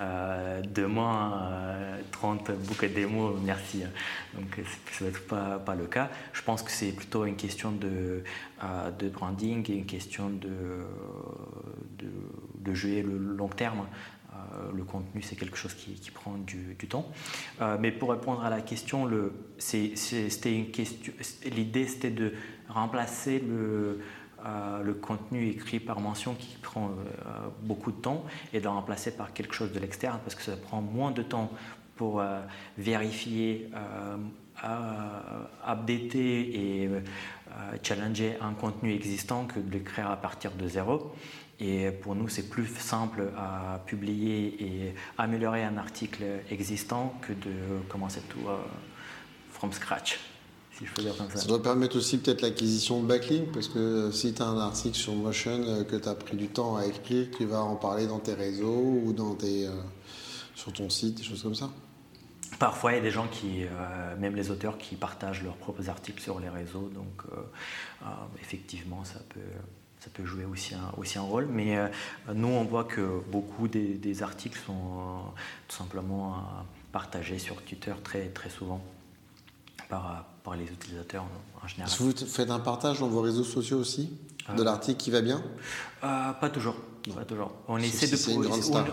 [0.00, 3.82] euh, demain 30 bouquets de démos, merci.
[4.34, 4.60] Donc
[4.92, 6.10] ça va être pas, pas le cas.
[6.32, 8.22] Je pense que c'est plutôt une question de,
[8.62, 10.86] euh, de branding et une question de,
[11.98, 12.10] de,
[12.60, 13.86] de jouer le long terme.
[14.54, 17.06] Euh, le contenu, c'est quelque chose qui, prend du, temps.
[17.60, 19.06] Euh, mais pour répondre à la question.
[19.06, 20.02] L'idée,
[21.86, 22.34] c'était de
[22.68, 23.96] remplacer euh,
[24.82, 26.90] le contenu écrit par mention qui prend
[27.62, 30.56] beaucoup de temps et de le remplacer par quelque chose de l'externe parce que ça
[30.56, 31.50] prend moins de temps
[31.96, 32.22] pour
[32.76, 33.68] vérifier,
[35.66, 36.90] updater et
[37.82, 41.12] challenger un contenu existant que de l'écrire à partir de zéro.
[41.60, 47.82] Et pour nous, c'est plus simple à publier et améliorer un article existant que de
[47.88, 48.56] commencer tout euh,
[49.50, 50.20] from scratch.
[50.78, 51.38] Si je peux dire comme ça.
[51.38, 54.96] ça doit permettre aussi peut-être l'acquisition de backlink, parce que si tu as un article
[54.96, 58.06] sur Motion euh, que tu as pris du temps à écrire, tu vas en parler
[58.06, 59.72] dans tes réseaux ou dans tes, euh,
[60.54, 61.70] sur ton site, des choses comme ça.
[62.60, 63.66] Parfois, il y a des gens qui,
[64.18, 66.90] même les auteurs, qui partagent leurs propres articles sur les réseaux.
[66.92, 67.22] Donc,
[68.40, 69.40] effectivement, ça peut,
[70.00, 71.46] ça peut jouer aussi un, aussi un rôle.
[71.50, 71.88] Mais euh,
[72.34, 75.30] nous, on voit que beaucoup des, articles sont euh,
[75.68, 76.38] tout simplement euh,
[76.92, 78.82] partagés sur Twitter très, très souvent
[79.88, 81.24] par, par les utilisateurs
[81.62, 81.92] en général.
[81.92, 84.12] Que vous faites un partage dans vos réseaux sociaux aussi
[84.56, 85.42] de l'article qui va bien?
[86.00, 86.76] Pas toujours.
[87.14, 87.52] Pas toujours.
[87.68, 88.86] On essaie si de c'est une grande star.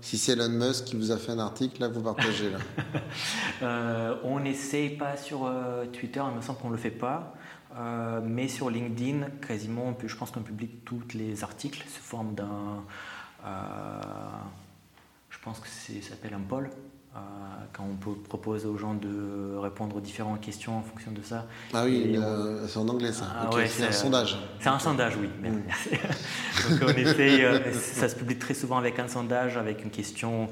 [0.00, 4.18] Si c'est Elon Musk qui vous a fait un article, là vous partagez là.
[4.24, 5.50] on n'essaie pas sur
[5.92, 7.34] Twitter, il me semble qu'on ne le fait pas.
[7.76, 12.84] Euh, mais sur LinkedIn, quasiment, je pense qu'on publie tous les articles sous forme d'un.
[13.44, 14.00] Euh,
[15.30, 16.70] je pense que ça s'appelle un poll.
[17.16, 17.18] Euh,
[17.72, 21.46] quand on peut proposer aux gens de répondre aux différentes questions en fonction de ça.
[21.72, 22.18] Ah oui,
[22.66, 23.26] c'est en anglais ça.
[23.32, 24.36] Ah c'est un sondage.
[24.60, 25.28] C'est un sondage, oui.
[25.40, 26.70] Mm.
[26.70, 30.48] Donc on essaye, ça se publie très souvent avec un sondage, avec une question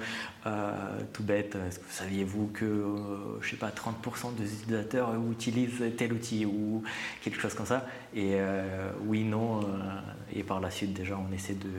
[1.12, 1.56] tout bête.
[1.68, 2.84] Est-ce que saviez-vous que,
[3.40, 6.82] je sais pas, 30% des utilisateurs utilisent tel outil ou
[7.22, 7.86] quelque chose comme ça?
[8.14, 8.36] Et
[9.04, 9.60] oui, non.
[10.32, 11.70] et par la suite, déjà, on essaie de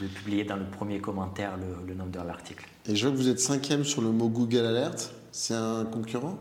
[0.00, 2.66] de publier dans le premier commentaire le, nom de l'article.
[2.86, 5.12] Et je vois que vous êtes cinquième sur le mot Google Alert.
[5.32, 6.38] C'est un concurrent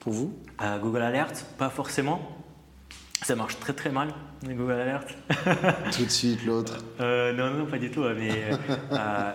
[0.00, 0.38] pour vous?
[0.62, 2.20] Euh, Google Alert, pas forcément.
[3.22, 4.14] Ça marche très très mal,
[4.44, 5.08] Google Alert.
[5.92, 6.78] tout de suite l'autre.
[7.00, 8.04] Euh, non, non, pas du tout.
[8.16, 8.30] Mais
[8.92, 9.32] euh,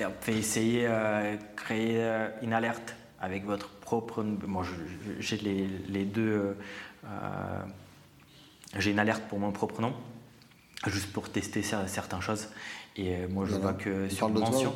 [0.06, 2.00] on peut essayer de créer
[2.42, 4.22] une alerte avec votre propre.
[4.22, 4.64] Moi,
[5.18, 6.56] j'ai les, les, deux.
[8.78, 9.94] j'ai une alerte pour mon propre nom
[10.86, 12.48] juste pour tester certaines choses.
[12.96, 14.74] Et euh, moi, je vois que sur mention.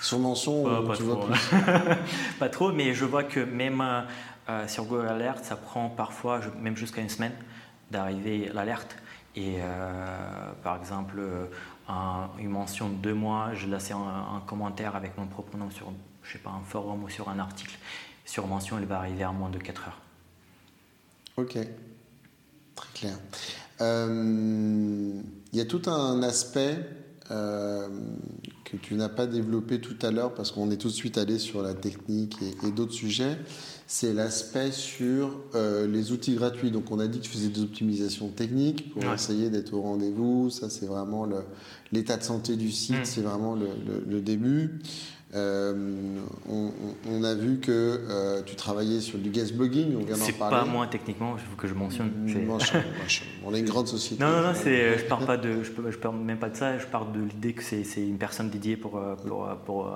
[0.00, 1.36] sur mention, pas, tu trop, vois
[2.38, 3.82] pas trop, mais je vois que même
[4.48, 7.34] euh, sur Google Alert, ça prend parfois même jusqu'à une semaine
[7.90, 8.96] d'arriver l'alerte.
[9.36, 11.20] Et euh, par exemple,
[12.38, 15.92] une mention de deux mois, je laisse un, un, commentaire avec mon propre nom sur,
[16.22, 17.78] je sais pas, un forum ou sur un article.
[18.24, 20.00] Sur mention, elle va arriver à moins de 4 heures.
[21.36, 21.58] Ok,
[22.74, 23.16] très clair.
[25.52, 26.78] Il y a tout un aspect
[28.70, 31.38] que tu n'as pas développé tout à l'heure parce qu'on est tout de suite allé
[31.38, 33.36] sur la technique et, d'autres sujets,
[33.86, 36.70] c'est l'aspect sur euh, les outils gratuits.
[36.70, 40.50] Donc on a dit que tu faisais des optimisations techniques pour essayer d'être au rendez-vous.
[40.50, 41.26] Ça c'est vraiment
[41.92, 43.04] l'état de santé du site, mm.
[43.04, 44.80] c'est vraiment le, début.
[45.32, 50.32] Euh, on, a vu que euh, tu travaillais sur du guest blogging, on vient C'est
[50.32, 52.12] pas moi techniquement, il faut que je mentionne.
[53.44, 54.22] on est une grande société.
[54.22, 56.78] Non, non, non, je pars pas de, je, je parle même pas de ça.
[56.78, 59.92] Je pars de l'idée que c'est une personne dédiée pour euh, pour, pour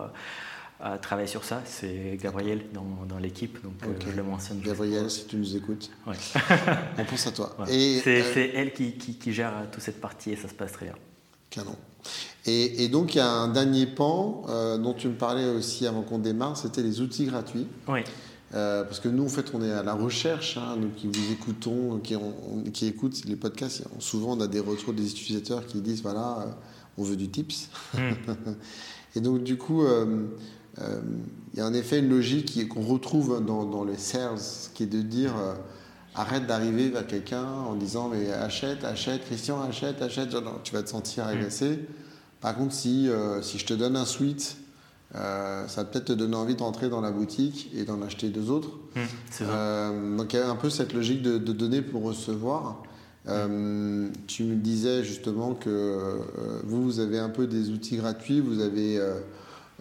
[1.02, 1.62] travailler sur ça.
[1.64, 3.74] C'est Gabriel dans, dans l'équipe, donc
[4.06, 4.60] je le mentionne.
[4.60, 6.14] Gabriel, si tu nous écoutes, ouais.
[6.98, 7.56] on pense à toi.
[7.66, 10.96] C'est elle qui, qui, qui gère toute cette partie et ça se passe très bien.
[11.50, 11.76] Canon.
[12.46, 16.02] Et, donc, il y a un dernier pan euh, dont tu me parlais aussi avant
[16.02, 17.66] qu'on démarre, c'était les outils gratuits.
[17.88, 18.00] Oui.
[18.54, 21.32] Euh, parce que nous, en fait, on est à la recherche, hein, nous qui vous
[21.32, 22.16] écoutons, qui,
[22.72, 26.50] qui, écoutent les podcasts, souvent on a des retours des utilisateurs qui disent voilà, euh,
[26.98, 27.70] on veut du tips.
[27.94, 28.12] Hmm.
[29.16, 29.82] et donc, du coup,
[30.76, 34.38] il y a en effet une logique qu'on retrouve dans, dans, les sales,
[34.74, 35.32] qui est de dire
[36.14, 40.90] arrête d'arriver vers quelqu'un en disant mais achète, achète, Christian, achète, achète, tu vas te
[40.90, 41.28] sentir hmm.
[41.28, 41.80] agacé.
[42.44, 44.58] Par contre, si, euh, si je te donne un suite,
[45.14, 48.28] euh, ça va peut-être te donner envie de rentrer dans la boutique et d'en acheter
[48.28, 48.68] deux autres.
[48.94, 49.00] Mmh,
[49.42, 52.82] euh, donc il y a un peu cette logique de, donner pour recevoir.
[53.24, 56.20] tu me disais justement que
[56.64, 59.00] vous, vous avez un peu des outils gratuits, vous avez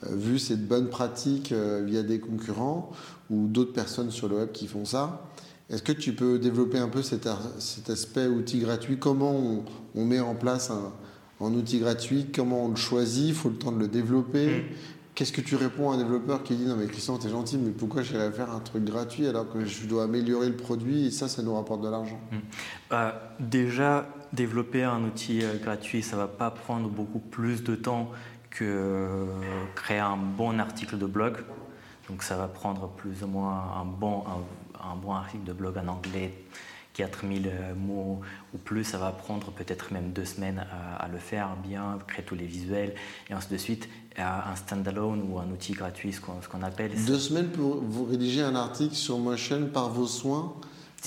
[0.10, 2.91] vu cette bonne pratique via des concurrents
[3.30, 5.30] ou d'autres personnes sur le web qui font ça.
[5.73, 8.97] Est-ce que tu peux développer un peu cet, cet aspect outil gratuit?
[8.99, 10.91] Comment on, on met en place un,
[11.41, 14.47] outil gratuit, comment on le choisit, il faut le temps de le développer.
[14.47, 14.63] Mm.
[15.15, 17.71] Qu'est-ce que tu réponds à un développeur qui dit non mais Christian t'es gentil mais
[17.71, 21.27] pourquoi j'irais faire un truc gratuit alors que je dois améliorer le produit et ça
[21.27, 22.19] ça nous rapporte de l'argent?
[22.31, 22.38] Mm.
[22.93, 28.09] euh, Déjà développer un outil euh, gratuit ça va pas prendre beaucoup plus de temps
[28.49, 29.25] que euh,
[29.75, 31.38] créer un bon article de blog.
[32.09, 34.41] Donc ça va prendre plus ou moins un bon, un
[34.96, 36.34] bon article de blog en anglais
[36.93, 38.22] 4000 euh, mots
[38.54, 40.65] ou plus, ça va prendre peut-être même deux semaines
[41.00, 42.93] à, le faire bien, créer tous les visuels
[43.30, 43.89] et ainsi de suite.
[44.15, 46.91] Un standalone ou un outil gratuit, ce qu'on appelle.
[47.08, 50.54] Deux semaines pour vous rédiger un article sur Motion par vos soins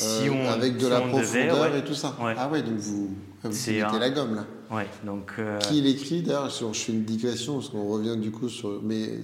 [0.03, 2.17] euh, avec de la profondeur et tout ça.
[2.21, 4.45] Ah ouais, donc vous, vous mettez la gomme là.
[4.71, 5.35] Ouais, donc.
[5.39, 8.81] Euh, Qui l'écrit d'ailleurs Je fais une digression parce qu'on revient du coup sur.
[8.83, 9.21] Mais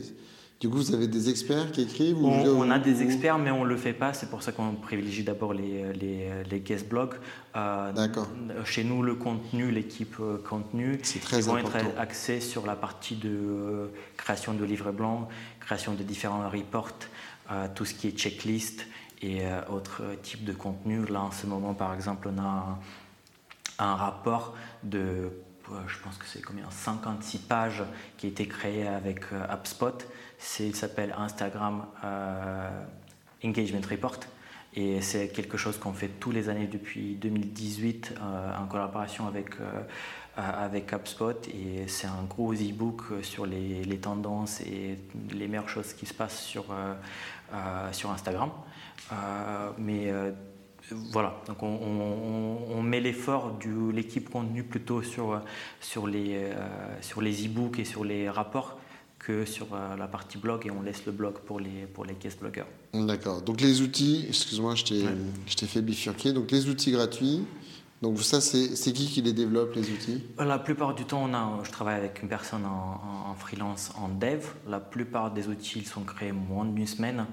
[0.62, 3.68] du coup, vous avez des experts qui écrivent on, a des experts, mais on ne
[3.68, 4.12] le fait pas.
[4.12, 7.14] C'est pour ça qu'on privilégie d'abord les, les, les, guest blogs.
[7.56, 8.28] Euh, D'accord.
[8.64, 11.00] Chez nous, le contenu, l'équipe euh, contenu,
[11.32, 15.26] ils vont être axés sur la partie de euh, création de livres blancs,
[15.58, 16.92] création de différents reports,
[17.74, 18.86] tout ce qui est checklist
[19.20, 21.04] et autres types de contenu.
[21.06, 22.78] Là, en ce moment, par exemple, on a
[23.80, 25.28] un rapport de
[25.88, 27.82] je pense que c'est combien 56 pages
[28.18, 30.04] qui a été créé avec HubSpot
[30.60, 32.84] il s'appelle Instagram euh,
[33.44, 34.20] Engagement Report.
[34.74, 39.60] Et c'est quelque chose qu'on fait tous les années depuis 2018 euh, en collaboration avec,
[39.60, 39.82] euh,
[40.36, 41.46] avec HubSpot.
[41.48, 44.98] Et c'est un gros e-book sur les, tendances et
[45.30, 46.64] les meilleures choses qui se passent sur,
[47.92, 48.50] sur Instagram.
[49.76, 50.10] mais
[51.12, 51.68] voilà, donc on,
[52.70, 55.40] on, met l'effort de l'équipe contenu plutôt sur,
[55.80, 56.46] sur les,
[57.02, 58.78] sur les e-books et sur les rapports
[59.22, 62.14] que sur euh, la partie blog et on laisse le blog pour les, pour les
[62.14, 62.66] guest bloggers.
[62.92, 63.40] D'accord.
[63.42, 66.32] Donc les outils, excuse-moi, je t'ai fait bifurquer.
[66.32, 67.46] Donc les outils gratuits,
[68.02, 70.24] donc ça, c'est qui qui les développe, les outils?
[70.38, 74.08] La plupart du temps, on a, je travaille avec une personne en, en, freelance, en
[74.08, 74.44] dev.
[74.68, 77.24] La plupart des outils ils sont créés moins d'une semaine.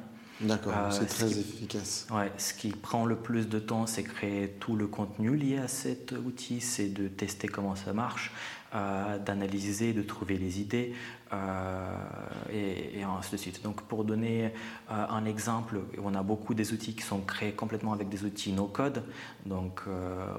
[0.42, 2.08] D'accord, euh, c'est très efficace.
[2.12, 5.68] Ouais, ce qui prend le plus de temps, c'est créer tout le contenu lié à
[5.68, 8.32] cet outil, c'est de tester comment ça marche,
[8.74, 10.94] euh, d'analyser, de trouver les idées
[11.34, 11.96] euh,
[12.52, 13.64] et, ainsi de suite.
[13.64, 14.46] Donc pour donner
[14.92, 18.52] euh, un exemple, on a beaucoup des outils qui sont créés complètement avec des outils
[18.52, 19.04] no-code.
[19.46, 19.82] Donc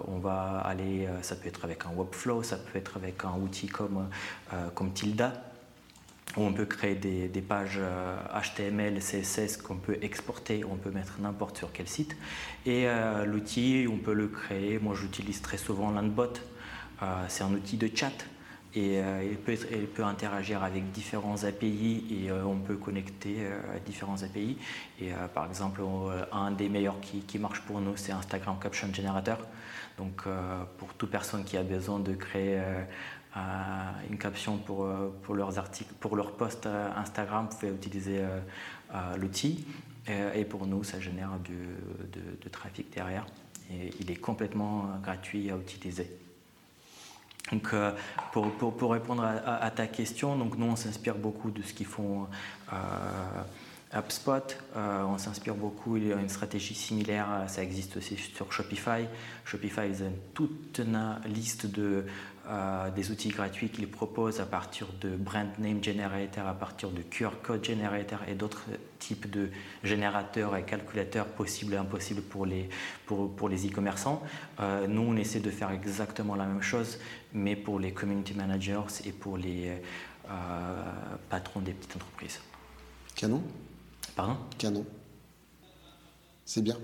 [0.07, 3.67] on va aller, ça peut être avec un Webflow, ça peut être avec un outil
[3.67, 4.09] comme,
[4.75, 5.33] comme Tilda
[6.37, 7.81] où on peut créer des, pages
[8.33, 12.17] HTML, CSS qu'on peut exporter, on peut mettre n'importe sur quel site.
[12.67, 12.87] Et
[13.27, 16.35] l'outil, on peut le créer, moi j'utilise très souvent Landbot,
[17.03, 18.13] euh, c'est un outil de chat
[18.75, 24.23] et euh, il, peut interagir avec différents API et euh, on peut connecter à différents
[24.23, 24.57] API.
[25.01, 25.83] Et par exemple,
[26.33, 29.39] un des meilleurs qui, marche pour nous, c'est Instagram Caption Generator.
[29.99, 30.23] Donc
[30.79, 32.61] pour toute personne qui a besoin de créer
[34.09, 34.89] une caption pour,
[35.23, 38.23] pour leurs posts Instagram, vous pouvez utiliser
[39.19, 39.65] l'outil.
[40.35, 43.27] Et, pour nous, ça génère du, trafic derrière.
[43.71, 46.11] et il est complètement gratuit à utiliser.
[47.53, 47.75] Donc,
[48.33, 51.87] pour, pour, pour, répondre à, ta question, donc nous on s'inspire beaucoup de ce qu'ils
[51.87, 52.29] font
[53.93, 58.53] HubSpot, euh, on s'inspire beaucoup, il y a une stratégie similaire, ça existe aussi sur
[58.53, 59.07] Shopify.
[59.45, 62.05] Shopify, ils ont toute une liste de,
[62.49, 67.03] euh, des outils gratuits qu'ils proposent à partir de Brand Name Generator, à partir de
[67.03, 68.65] QR Code Generator et d'autres
[68.99, 69.51] types de
[69.85, 72.69] générateurs et calculateurs possibles et impossibles pour les
[73.07, 74.23] pour, pour les e-commerçants.
[74.61, 76.99] Euh, nous, on essaie de faire exactement la même chose,
[77.33, 79.81] mais pour les community managers et pour les
[81.29, 82.41] patrons des petites entreprises.
[83.17, 83.43] Canon?
[84.15, 84.37] Pardon?
[84.59, 84.87] Canon.
[86.45, 86.77] C'est bien.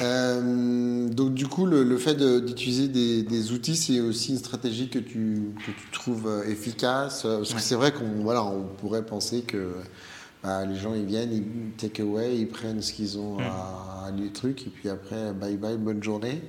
[0.00, 5.52] Euh, donc du coup, le, fait d'utiliser des, outils, c'est aussi une stratégie que tu,
[5.58, 7.24] que tu trouves euh, efficace.
[7.24, 9.74] Euh, parce que c'est vrai qu'on voilà, on pourrait penser que
[10.42, 14.12] bah, les gens ils viennent, ils take away, ils prennent ce qu'ils ont à, à
[14.32, 16.42] trucs, et puis après, bye bye, bonne journée.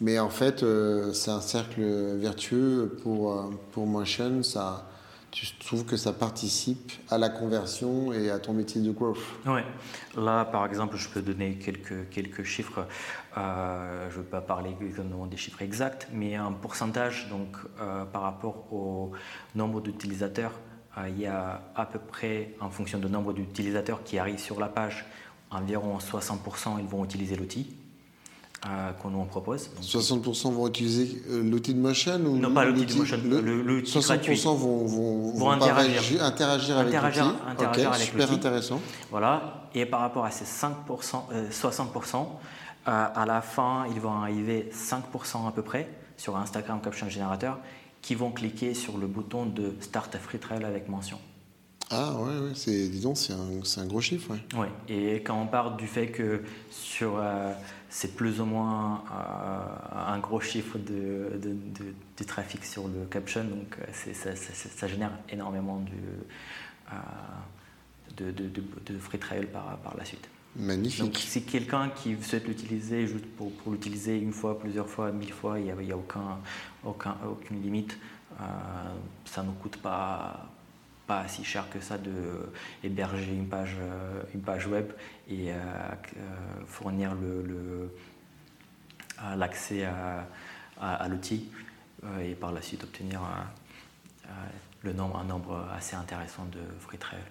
[0.00, 0.64] Mais en fait,
[1.12, 4.44] c'est un cercle vertueux pour, pour Motion.
[4.44, 4.88] Ça,
[5.38, 9.60] tu trouves que ça participe à la conversion et à ton métier de growth Oui.
[10.16, 12.86] Là, par exemple, je peux donner quelques, quelques chiffres.
[13.36, 14.74] Euh, je ne veux pas parler
[15.30, 19.12] des chiffres exacts, mais un pourcentage donc, euh, par rapport au
[19.54, 20.52] nombre d'utilisateurs.
[20.96, 24.58] Euh, il y a à peu près, en fonction du nombre d'utilisateurs qui arrivent sur
[24.58, 25.06] la page,
[25.50, 27.77] environ 60% ils vont utiliser l'outil.
[28.66, 29.70] Euh, qu'on nous propose.
[29.80, 34.56] 60% vont utiliser euh, l'outil de Motion ou Non, pas l'outil de Motion, le, 60%
[34.56, 37.20] vont, vont, vont, interagir, interagir, avec l'outil.
[37.46, 38.80] Interagir avec super intéressant.
[39.12, 40.74] Voilà, et par rapport à ces 5%,
[41.52, 42.26] 60%, euh,
[42.84, 47.58] à la fin, ils vont arriver 5% à peu près sur Instagram Caption Generator
[48.02, 51.20] qui vont cliquer sur le bouton de Start a Free Trial avec mention.
[51.90, 54.32] Ah ouais, ouais c'est, disons, c'est un, un, gros chiffre.
[54.54, 54.68] Oui, ouais.
[54.88, 57.18] et quand on part du fait que sur
[57.90, 63.76] c'est plus ou moins euh, un gros chiffre de, de, trafic sur le caption, donc
[63.78, 65.82] euh, ça, ça, génère énormément
[66.92, 66.96] euh,
[68.16, 70.28] de, de, free trial par, par la suite.
[70.56, 71.04] Magnifique.
[71.04, 75.32] Donc si quelqu'un qui souhaite l'utiliser juste pour, pour l'utiliser une fois, plusieurs fois, mille
[75.32, 76.38] fois, il n'y a, a aucun,
[76.84, 77.98] aucun, aucune limite.
[79.24, 80.50] ça ne coûte pas,
[81.08, 82.12] pas si cher que ça de
[82.84, 84.92] héberger une page, euh, une page web
[85.28, 86.20] et euh, euh,
[86.66, 87.92] fournir le,
[89.34, 89.88] l'accès
[90.80, 91.50] à, l'outil
[92.22, 93.20] et par la suite obtenir
[94.82, 97.22] le nombre, un nombre assez intéressant de free trial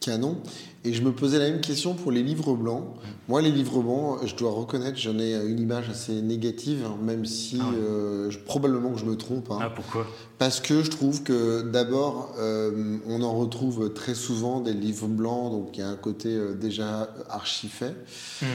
[0.00, 0.38] canon.
[0.82, 2.84] Et je me posais la même question pour les livres blancs.
[3.28, 7.26] Moi, les livres blancs, je dois reconnaître, j'en ai une image assez négative, hein, même
[7.26, 9.50] si ah euh, probablement que je me trompe.
[9.50, 9.58] Hein.
[9.60, 10.06] Ah, pourquoi?
[10.38, 15.52] Parce que je trouve que d'abord, euh, on en retrouve très souvent des livres blancs,
[15.52, 17.94] donc il y a un côté euh, déjà archi fait.
[18.40, 18.46] Mmh.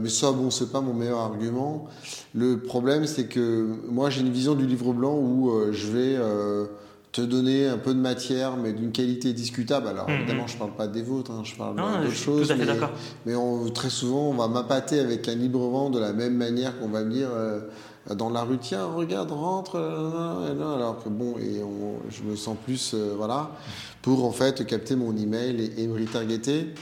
[0.00, 1.86] mais ça, bon, c'est pas mon meilleur argument.
[2.34, 6.18] Le problème, c'est que moi, j'ai une vision du livre blanc où je vais
[7.14, 9.86] te donner un peu de matière, mais d'une qualité discutable.
[9.86, 10.18] Alors mm-hmm.
[10.18, 12.52] évidemment, je parle pas des vôtres, hein, je parle d'autres choses.
[12.58, 12.66] mais,
[13.24, 16.88] mais on, très souvent, on va m'appâter avec un libre-vent de la même manière qu'on
[16.88, 17.60] va me dire euh,
[18.16, 19.76] dans la rue, tiens, regarde, rentre.
[19.76, 21.62] Euh, alors que bon, et
[22.10, 23.52] je me sens plus, euh, voilà,
[24.02, 26.74] pour en fait capter mon email et, me retargeter.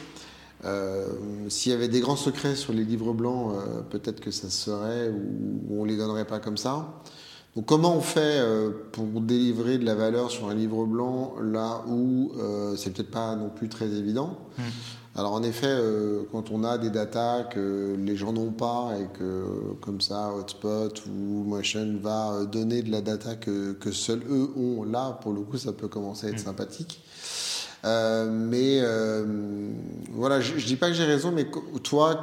[1.48, 3.52] S'il y avait des grands secrets sur les livres blancs,
[3.90, 7.02] peut-être que ça serait, ou, ou on les donnerait pas comme ça.
[7.54, 11.84] Donc comment on fait euh, pour délivrer de la valeur sur un livre blanc là
[11.86, 14.38] où euh, c'est peut-être pas non plus très évident?
[14.56, 14.62] Hmm.
[15.14, 19.18] Alors en effet, euh, quand on a des datas que les gens n'ont pas et
[19.18, 19.44] que
[19.82, 24.84] comme ça Hotspot ou Motion va donner de la data que, que seuls eux ont,
[24.84, 26.44] là pour le coup ça peut commencer à être hmm.
[26.44, 27.02] sympathique.
[27.84, 29.24] Euh, mais euh,
[30.12, 31.46] voilà, je, je dis pas que j'ai raison, mais
[31.82, 32.22] toi,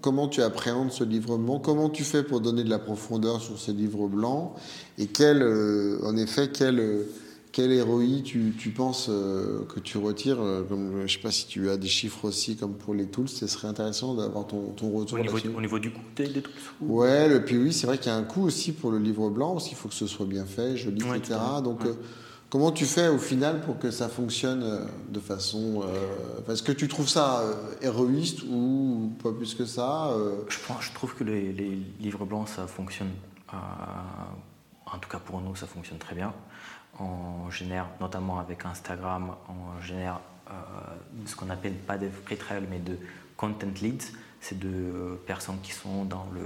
[0.00, 3.58] comment tu appréhendes ce livre blanc Comment tu fais pour donner de la profondeur sur
[3.58, 4.54] ce livre blanc
[4.98, 7.06] Et quel, euh, en effet, quel,
[7.50, 10.38] quel héroï tu, tu penses que tu retires
[10.68, 13.48] comme, Je sais pas si tu as des chiffres aussi comme pour les tools, ce
[13.48, 17.34] serait intéressant d'avoir ton, ton retour au niveau, au niveau du coût des, tools Ouais,
[17.34, 19.54] et puis oui, c'est vrai qu'il y a un coût aussi pour le livre blanc,
[19.54, 21.34] parce qu'il faut que ce soit bien fait, joli, etc.
[21.64, 21.80] Donc,
[22.50, 25.84] Comment tu fais au final pour que ça fonctionne euh, de façon.
[25.84, 30.12] Euh, est-ce que tu trouves ça euh, héroïste ou pas plus que ça
[30.48, 31.52] je, trouve que les,
[32.00, 33.12] livres blancs, ça fonctionne.
[33.52, 36.34] en tout cas pour nous, ça fonctionne très bien.
[36.98, 40.20] On génère, notamment avec Instagram, on génère
[41.26, 42.36] ce qu'on appelle pas de free
[42.68, 42.98] mais de
[43.36, 44.12] content leads.
[44.40, 46.42] C'est de personnes qui sont dans le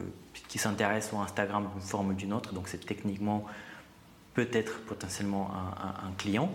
[0.49, 2.53] qui s'intéressent au Instagram d'une forme ou d'une autre.
[2.53, 3.47] Donc c'est techniquement
[4.35, 6.51] peut-être potentiellement un, client,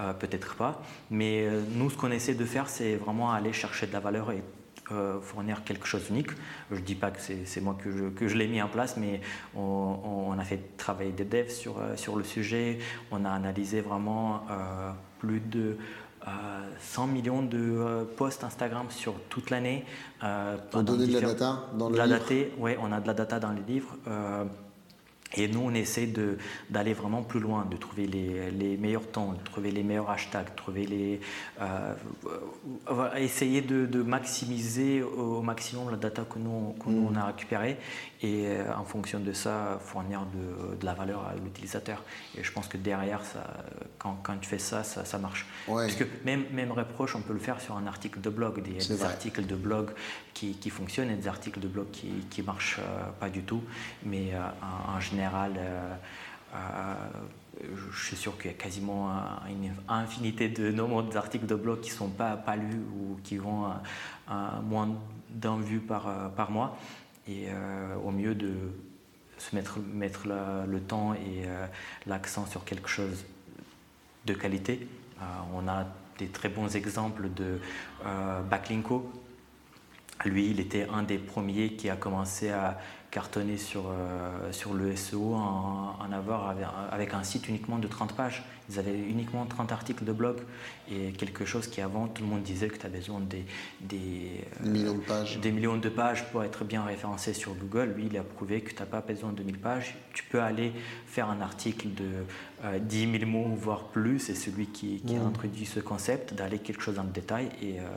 [0.00, 0.82] euh, peut-être pas.
[1.10, 4.30] Mais euh, nous, ce qu'on essaie de faire, c'est vraiment aller chercher de la valeur
[4.30, 4.42] et
[5.22, 6.28] fournir quelque chose d'unique.
[6.70, 8.98] Je ne dis pas que c'est moi que je, que je l'ai mis en place,
[8.98, 9.22] mais
[9.56, 12.78] on, on, a fait travailler des devs sur, sur le sujet.
[13.10, 14.44] On a analysé vraiment
[15.20, 15.78] plus de
[16.80, 19.84] 100 millions de euh, posts Instagram sur toute l'année.
[20.22, 22.24] Euh, Pour donner de la data dans le la livre
[22.58, 23.96] Oui, on a de la data dans les livres.
[25.36, 26.08] Et nous, on essaie
[26.70, 30.54] d'aller vraiment plus loin, de trouver les, les, meilleurs temps, de trouver les meilleurs hashtags,
[30.54, 31.20] trouver les,
[31.60, 31.94] euh,
[32.88, 37.26] euh, essayer de, de, maximiser au maximum la data que nous, que nous on a
[37.26, 37.76] récupérée
[38.22, 42.02] et euh, en fonction de ça, fournir de, de la valeur à l'utilisateur.
[42.38, 43.64] Et je pense que derrière, ça,
[43.98, 45.46] quand, quand tu fais ça, ça, ça marche.
[45.66, 49.02] Parce que même, même reproche, on peut le faire sur un article de blog, des,
[49.02, 49.90] articles de blog
[50.32, 52.80] qui, qui, fonctionnent et des articles de blog qui ne marchent
[53.20, 53.62] pas du tout.
[54.04, 54.32] Mais
[54.88, 55.94] en général, euh,
[56.54, 56.94] euh,
[57.92, 59.10] je suis sûr qu'il y a quasiment
[59.48, 63.66] une infinité de nombre d'articles de blog qui ne sont pas, lus ou qui vont
[64.28, 64.90] à, moins
[65.30, 66.76] d'un vu par, euh, par mois.
[67.26, 67.46] Et
[68.04, 68.52] au mieux de
[69.38, 71.46] se mettre, mettre le temps et
[72.04, 73.24] l'accent sur quelque chose
[74.26, 74.86] de qualité.
[75.54, 75.86] on a
[76.18, 77.60] des très bons exemples de
[78.50, 79.10] Backlinko.
[80.26, 82.78] Lui, il était un des premiers qui a commencé à
[83.14, 86.52] cartonné sur, euh, sur le SEO en, avoir
[86.90, 88.42] avec, un site uniquement de 30 pages.
[88.68, 90.38] Ils avaient uniquement 30 articles de blog
[90.90, 93.44] et quelque chose qui avant tout le monde disait que tu as besoin des,
[93.80, 95.38] des, millions de pages.
[95.38, 97.94] des millions de pages pour être bien référencé sur Google.
[97.96, 99.94] Lui, il a prouvé que tu n'as pas besoin de 1000 pages.
[100.12, 100.72] Tu peux aller
[101.06, 104.18] faire un article de 10 euh, 000 mots, voire plus.
[104.18, 105.26] C'est celui qui, qui a mmh.
[105.26, 107.50] introduit ce concept, d'aller quelque chose en détail.
[107.62, 107.88] Et, euh, euh,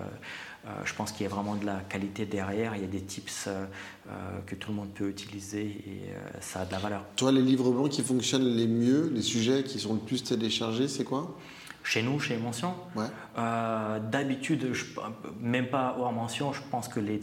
[0.85, 3.45] je pense qu'il y a vraiment de la qualité derrière, il y a des tips
[3.47, 3.65] euh,
[4.09, 6.01] euh, que tout le monde peut utiliser et
[6.41, 7.03] ça a de la valeur.
[7.15, 10.87] Toi, les livres blancs qui fonctionnent les mieux, les sujets qui sont le plus téléchargés,
[10.87, 11.37] c'est quoi?
[11.83, 12.73] Chez nous, chez Mention,
[14.11, 14.73] d'habitude,
[15.39, 17.21] même pas hors mention, je pense que les,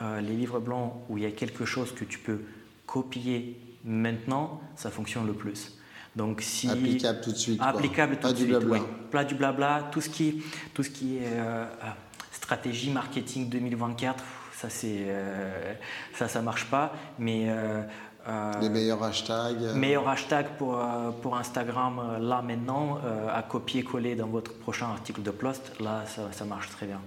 [0.00, 2.40] les livres blancs où il y a quelque chose que tu peux
[2.86, 5.76] copier maintenant, ça fonctionne le plus.
[6.16, 7.60] Donc si applicable tout de suite.
[7.62, 8.56] Applicable tout pas de du suite.
[8.56, 8.80] Blabla.
[9.10, 9.90] Pas du blabla.
[9.92, 10.42] Tout ce qui,
[10.72, 11.38] tout ce qui est
[12.46, 14.22] stratégie marketing 2024,
[14.52, 15.74] ça c'est euh,
[16.14, 17.82] ça ça marche pas, mais euh,
[18.28, 19.74] euh, les meilleurs hashtags.
[19.74, 20.80] Meilleurs hashtags pour,
[21.22, 23.00] pour Instagram là maintenant,
[23.34, 27.00] à copier-coller dans votre prochain article de post, là ça, ça marche très bien.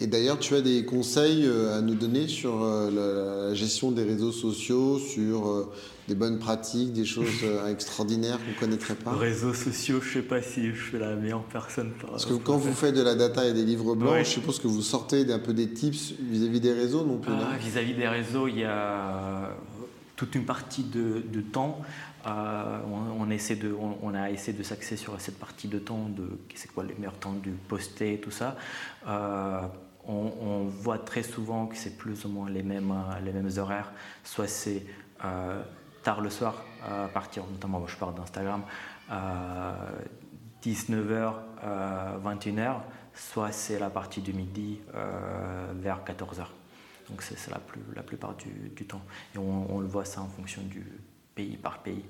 [0.00, 4.98] Et d'ailleurs, tu as des conseils à nous donner sur la gestion des réseaux sociaux,
[4.98, 5.68] sur
[6.08, 9.12] des bonnes pratiques, des choses euh, extraordinaires qu'on ne connaîtrait pas?
[9.12, 11.92] Réseaux sociaux, je ne sais pas si je suis la meilleure personne.
[12.00, 14.66] Parce que quand vous faites de la data et des livres blancs, je suppose que
[14.66, 18.48] vous sortez d'un peu des tips vis-à-vis des réseaux non plus ah, Vis-à-vis des réseaux,
[18.48, 19.50] il y a
[20.16, 21.80] toute une partie de, temps.
[22.26, 22.78] Euh,
[23.18, 23.72] on, essaie de,
[24.02, 27.14] on, a essayé de s'axer sur cette partie de temps, de c'est quoi le meilleur
[27.14, 28.56] temps du poster et tout ça.
[29.06, 29.60] Euh,
[30.08, 32.94] on, voit très souvent que c'est plus ou moins les mêmes,
[33.24, 33.92] les mêmes horaires.
[34.24, 34.84] Soit c'est
[36.02, 38.62] tard le soir, à partir, notamment, je parle d'Instagram,
[40.62, 41.32] 19h,
[42.24, 42.80] 21h,
[43.18, 46.46] soit c'est la partie du midi euh, vers 14h.
[47.08, 49.02] Donc c'est la, plus, la plupart du, temps.
[49.34, 50.84] Et on, le voit ça en fonction du
[51.34, 52.04] pays par pays.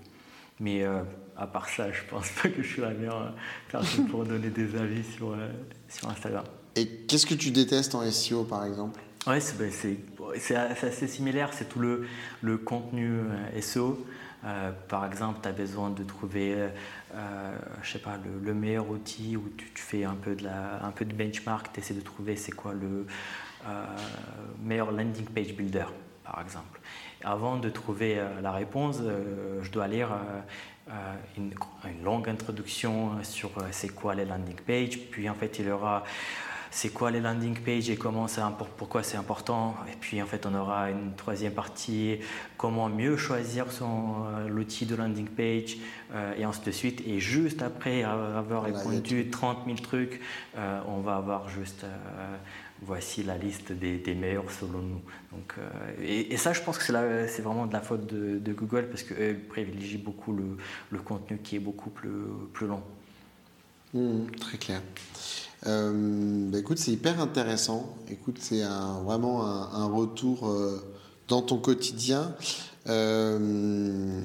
[0.60, 1.02] Mais euh,
[1.36, 3.32] à part ça, je pense pas que je suis la meilleure
[3.70, 5.48] personne pour donner des avis sur, euh,
[5.88, 6.44] sur Instagram.
[6.78, 9.00] Et qu'est-ce que tu détestes en SEO par exemple?
[9.26, 9.72] Oui, ben,
[10.38, 12.06] c'est assez similaire, c'est tout le,
[12.40, 14.06] le contenu euh, SEO.
[14.44, 16.54] Euh, par exemple, tu as besoin de trouver,
[17.16, 20.92] euh, je sais pas, le, meilleur outil où tu, fais un peu de, la, un
[20.92, 23.06] peu de benchmark, tu essaies de trouver c'est quoi le
[24.62, 25.86] meilleur landing page builder,
[26.24, 26.80] par exemple.
[27.24, 29.00] Avant de trouver la réponse,
[29.62, 30.10] je dois lire
[31.36, 31.52] une,
[31.84, 36.04] une, longue introduction sur c'est quoi les landing pages, puis en fait il y aura
[36.70, 38.26] c'est quoi les landing pages et comment
[38.76, 39.74] pourquoi c'est important.
[39.90, 42.18] Et puis en fait, on aura une troisième partie,
[42.56, 45.78] comment mieux choisir euh, l'outil de landing page
[46.12, 47.02] euh, et ainsi de suite.
[47.06, 50.20] Et juste après avoir répondu 30 000 trucs,
[50.56, 51.84] euh, on va avoir juste
[52.82, 55.02] voici la liste des, meilleurs selon nous.
[55.32, 55.54] Donc,
[56.00, 59.98] et, ça, je pense que c'est vraiment de la faute de, Google parce qu'eux privilégient
[59.98, 62.10] beaucoup le, contenu qui est beaucoup plus,
[62.52, 62.82] plus long.
[63.94, 64.82] Mmh, très clair.
[65.66, 67.96] Euh, bah, écoute, c'est hyper intéressant.
[68.10, 68.62] Écoute, c'est
[69.04, 70.82] vraiment un, retour euh,
[71.28, 72.34] dans ton quotidien.
[72.88, 74.20] Euh,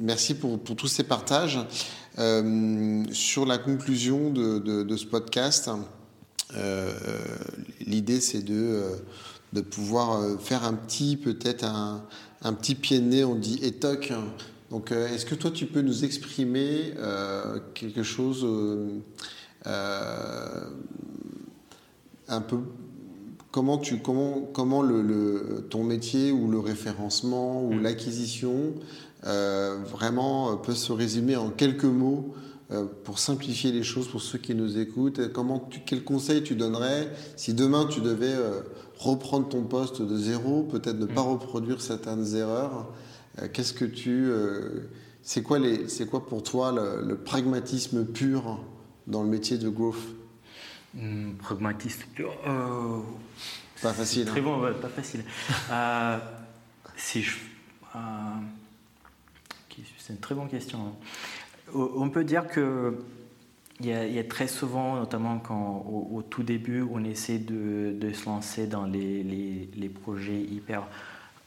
[0.00, 1.58] merci pour, tous ces partages.
[3.12, 5.70] sur la conclusion de, ce podcast,
[7.80, 8.84] l'idée c'est de,
[9.52, 12.04] de pouvoir faire un petit, peut-être un,
[12.42, 14.12] un, petit pied de nez, on dit étoc.
[14.70, 16.94] Donc, est-ce que toi tu peux nous exprimer
[17.74, 18.44] quelque chose
[19.66, 20.70] un
[22.40, 22.58] peu
[23.54, 27.82] comment, tu, comment, comment le, ton métier ou le référencement ou mm.
[27.82, 28.74] l'acquisition
[29.26, 32.34] euh, vraiment peut se résumer en quelques mots
[32.72, 37.08] euh, pour simplifier les choses pour ceux qui nous écoutent comment Quel conseil tu donnerais
[37.36, 38.62] si demain tu devais euh,
[38.98, 41.28] reprendre ton poste de zéro, peut-être ne pas mm.
[41.34, 42.88] reproduire certaines erreurs
[43.52, 44.30] Qu'est-ce que tu.
[45.22, 48.60] c'est quoi, les, quoi pour toi le, pragmatisme pur?
[49.06, 49.96] Dans le métier de growth
[50.94, 52.32] mm, Pragmatisme pur
[53.82, 54.24] pas facile.
[54.24, 54.44] Très hein.
[54.44, 55.24] bon, pas facile.
[55.70, 56.18] Euh,
[56.96, 57.36] si je,
[57.96, 57.98] euh,
[59.98, 60.78] c'est une très bonne question.
[60.78, 61.88] Hein.
[61.96, 62.98] On peut dire que
[63.80, 68.68] il y, a, très souvent, notamment quand au, tout début, on essaie de, se lancer
[68.68, 70.84] dans les, les, projets hyper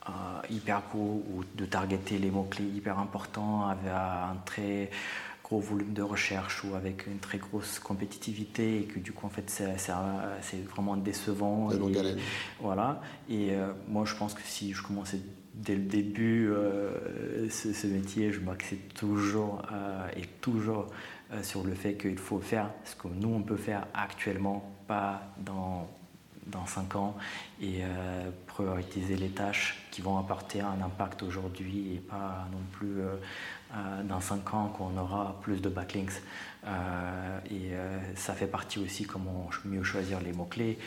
[0.09, 0.11] euh,
[0.49, 4.89] hyper courts ou de targeter les mots-clés hyper importants avec un très
[5.47, 9.29] gros volume de recherche ou avec une très grosse compétitivité et que du coup en
[9.29, 11.71] fait c'est vraiment décevant.
[11.71, 11.77] Et,
[12.59, 13.01] voilà.
[13.29, 15.21] Et euh, moi je pense que si je commençais
[15.53, 20.87] dès le début euh, ce, métier, je m'axais toujours euh, et toujours
[21.41, 25.87] sur le fait qu'il faut faire ce que nous on peut faire actuellement, pas dans
[26.47, 27.17] dans 5 ans
[27.61, 27.81] et
[28.45, 33.15] prioriser les tâches qui vont apporter un impact aujourd'hui et pas non plus euh,
[34.03, 36.21] dans 5 ans qu'on aura plus de backlinks.
[36.67, 40.77] Euh, et euh, ça fait partie aussi comment mieux choisir les mots-clés,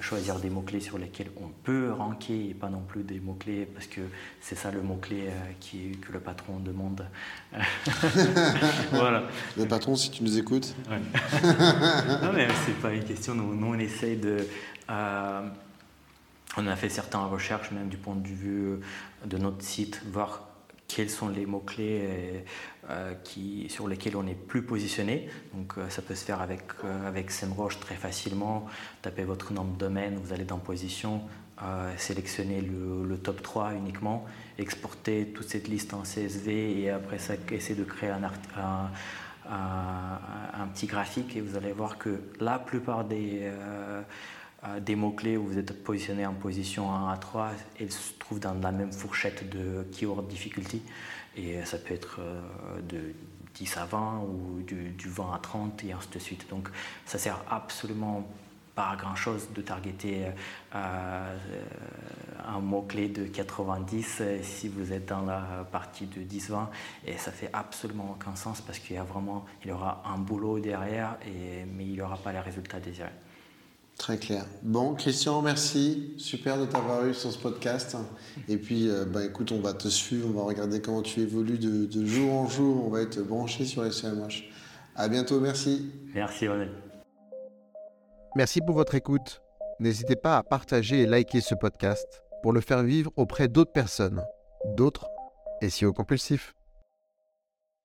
[0.00, 3.86] choisir des mots-clés sur lesquels on peut ranker et pas non plus des mots-clés parce
[3.86, 4.02] que
[4.40, 5.28] c'est ça le mot-clé
[5.60, 7.06] qui, que le patron demande.
[8.92, 9.24] voilà.
[9.56, 10.74] Le patron, si tu nous écoutes.
[10.90, 13.34] non, mais c'est pas une question.
[13.34, 14.46] Nous, on essaye de.
[14.88, 18.80] on a fait certaines recherches, même du point de vue
[19.26, 20.45] de notre site, voir
[20.88, 22.40] quels sont les mots-clés euh,
[22.90, 25.28] euh, qui, sur lesquels on est plus positionné.
[25.54, 26.62] Donc euh, ça peut se faire avec,
[27.06, 28.66] avec SEMrush très facilement.
[29.02, 31.22] Tapez votre nom de domaine, vous allez dans position,
[31.96, 34.26] sélectionnez le, top 3 uniquement,
[34.58, 38.22] exportez toute cette liste en CSV et après ça, essayez de créer un,
[39.48, 43.50] un, petit graphique et vous allez voir que la plupart des
[44.80, 48.54] des mots-clés où vous êtes positionné en position 1 à 3, elles se trouvent dans
[48.54, 50.82] la même fourchette de keyword difficulty.
[51.36, 52.40] Et ça peut être euh,
[52.80, 53.14] de
[53.54, 56.48] 10 à 20 ou du, 20 à 30 et ainsi de suite.
[56.48, 56.68] Donc
[57.04, 58.26] ça sert absolument
[58.74, 60.26] pas à grand chose de targeter
[60.74, 61.36] euh,
[62.46, 66.66] un mot-clé de 90 si vous êtes dans la partie de 10-20
[67.06, 70.18] et ça fait absolument aucun sens parce qu'il y a vraiment il y aura un
[70.18, 73.08] boulot derrière et, mais il n'y aura pas les résultats désirés.
[73.98, 74.44] Très clair.
[74.62, 76.14] Bon, Christian, merci.
[76.18, 77.96] Super de t'avoir eu sur ce podcast.
[78.46, 81.58] Et puis, euh, bah, écoute, on va te suivre, on va regarder comment tu évolues
[81.58, 82.84] de, jour en jour.
[82.86, 84.50] On va être branché sur les CMH.
[84.96, 85.90] À bientôt, merci.
[86.14, 86.68] Merci, René.
[88.34, 89.40] Merci pour votre écoute.
[89.80, 94.22] N'hésitez pas à partager et liker ce podcast pour le faire vivre auprès d'autres personnes,
[94.76, 95.08] d'autres
[95.62, 96.55] SEO compulsifs.